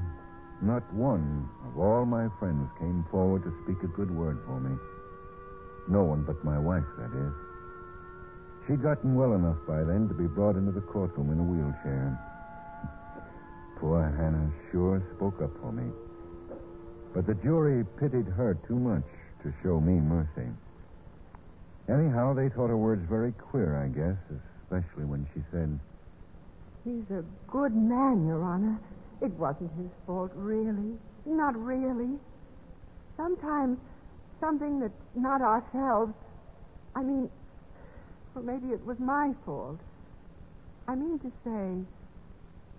not 0.61 0.83
one 0.93 1.49
of 1.65 1.79
all 1.79 2.05
my 2.05 2.27
friends 2.39 2.69
came 2.77 3.03
forward 3.09 3.43
to 3.43 3.53
speak 3.63 3.81
a 3.83 3.87
good 3.87 4.11
word 4.11 4.37
for 4.45 4.59
me. 4.59 4.77
No 5.87 6.03
one 6.03 6.23
but 6.23 6.43
my 6.45 6.59
wife, 6.59 6.83
that 6.97 7.11
is. 7.17 7.50
She'd 8.67 8.83
gotten 8.83 9.15
well 9.15 9.33
enough 9.33 9.57
by 9.67 9.83
then 9.83 10.07
to 10.07 10.13
be 10.13 10.27
brought 10.27 10.55
into 10.55 10.71
the 10.71 10.81
courtroom 10.81 11.31
in 11.31 11.39
a 11.39 11.43
wheelchair. 11.43 12.17
Poor 13.79 14.03
Hannah 14.03 14.51
sure 14.71 15.01
spoke 15.15 15.41
up 15.41 15.49
for 15.59 15.71
me. 15.71 15.91
But 17.13 17.25
the 17.25 17.33
jury 17.35 17.83
pitied 17.99 18.27
her 18.27 18.57
too 18.67 18.77
much 18.77 19.03
to 19.43 19.51
show 19.63 19.81
me 19.81 19.93
mercy. 19.99 20.47
Anyhow, 21.89 22.33
they 22.33 22.49
thought 22.49 22.69
her 22.69 22.77
words 22.77 23.01
very 23.09 23.31
queer, 23.33 23.75
I 23.81 23.87
guess, 23.87 24.17
especially 24.63 25.05
when 25.05 25.27
she 25.33 25.41
said, 25.51 25.79
He's 26.85 27.09
a 27.09 27.23
good 27.47 27.75
man, 27.75 28.27
Your 28.27 28.43
Honor. 28.43 28.79
It 29.21 29.31
wasn't 29.33 29.71
his 29.77 29.89
fault, 30.05 30.31
really. 30.35 30.97
Not 31.25 31.55
really. 31.57 32.17
Sometimes 33.17 33.77
something 34.39 34.79
that's 34.79 34.93
not 35.15 35.41
ourselves. 35.41 36.13
I 36.95 37.03
mean, 37.03 37.29
well, 38.33 38.43
maybe 38.43 38.73
it 38.73 38.85
was 38.85 38.99
my 38.99 39.33
fault. 39.45 39.79
I 40.87 40.95
mean 40.95 41.19
to 41.19 41.31
say, 41.43 41.85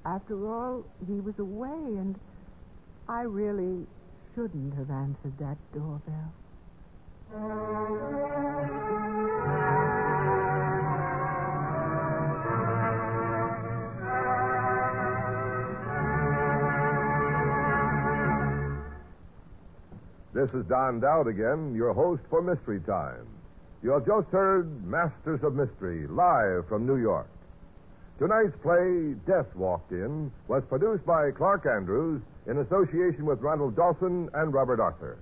after 0.05 0.47
all, 0.47 0.85
he 1.07 1.21
was 1.21 1.39
away, 1.39 1.69
and 1.69 2.19
I 3.09 3.23
really 3.23 3.87
shouldn't 4.35 4.75
have 4.75 4.91
answered 4.91 5.39
that 5.39 5.57
doorbell. 5.73 6.33
This 20.35 20.51
is 20.53 20.65
Don 20.67 20.99
Dowd 20.99 21.29
again, 21.29 21.75
your 21.75 21.93
host 21.93 22.23
for 22.31 22.43
Mystery 22.43 22.81
Time. 22.81 23.27
You 23.83 23.91
have 23.91 24.07
just 24.07 24.29
heard 24.29 24.87
Masters 24.87 25.43
of 25.43 25.57
Mystery, 25.57 26.07
live 26.07 26.69
from 26.69 26.87
New 26.87 26.99
York. 26.99 27.27
Tonight's 28.21 28.57
play, 28.63 29.15
Death 29.27 29.53
Walked 29.57 29.91
In, 29.91 30.31
was 30.47 30.63
produced 30.69 31.05
by 31.05 31.33
Clark 31.33 31.67
Andrews 31.67 32.23
in 32.47 32.59
association 32.59 33.27
with 33.27 33.41
Ronald 33.41 33.75
Dawson 33.75 34.31
and 34.35 34.55
Robert 34.55 34.79
Arthur. 34.79 35.19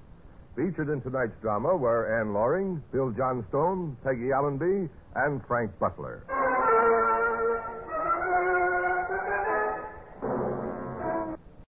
Featured 0.57 0.91
in 0.91 1.01
tonight's 1.01 1.41
drama 1.41 1.75
were 1.75 2.21
Ann 2.21 2.35
Loring, 2.35 2.83
Bill 2.93 3.11
Johnstone, 3.13 3.97
Peggy 4.05 4.31
Allenby, 4.31 4.91
and 5.15 5.41
Frank 5.47 5.71
Butler. 5.79 6.23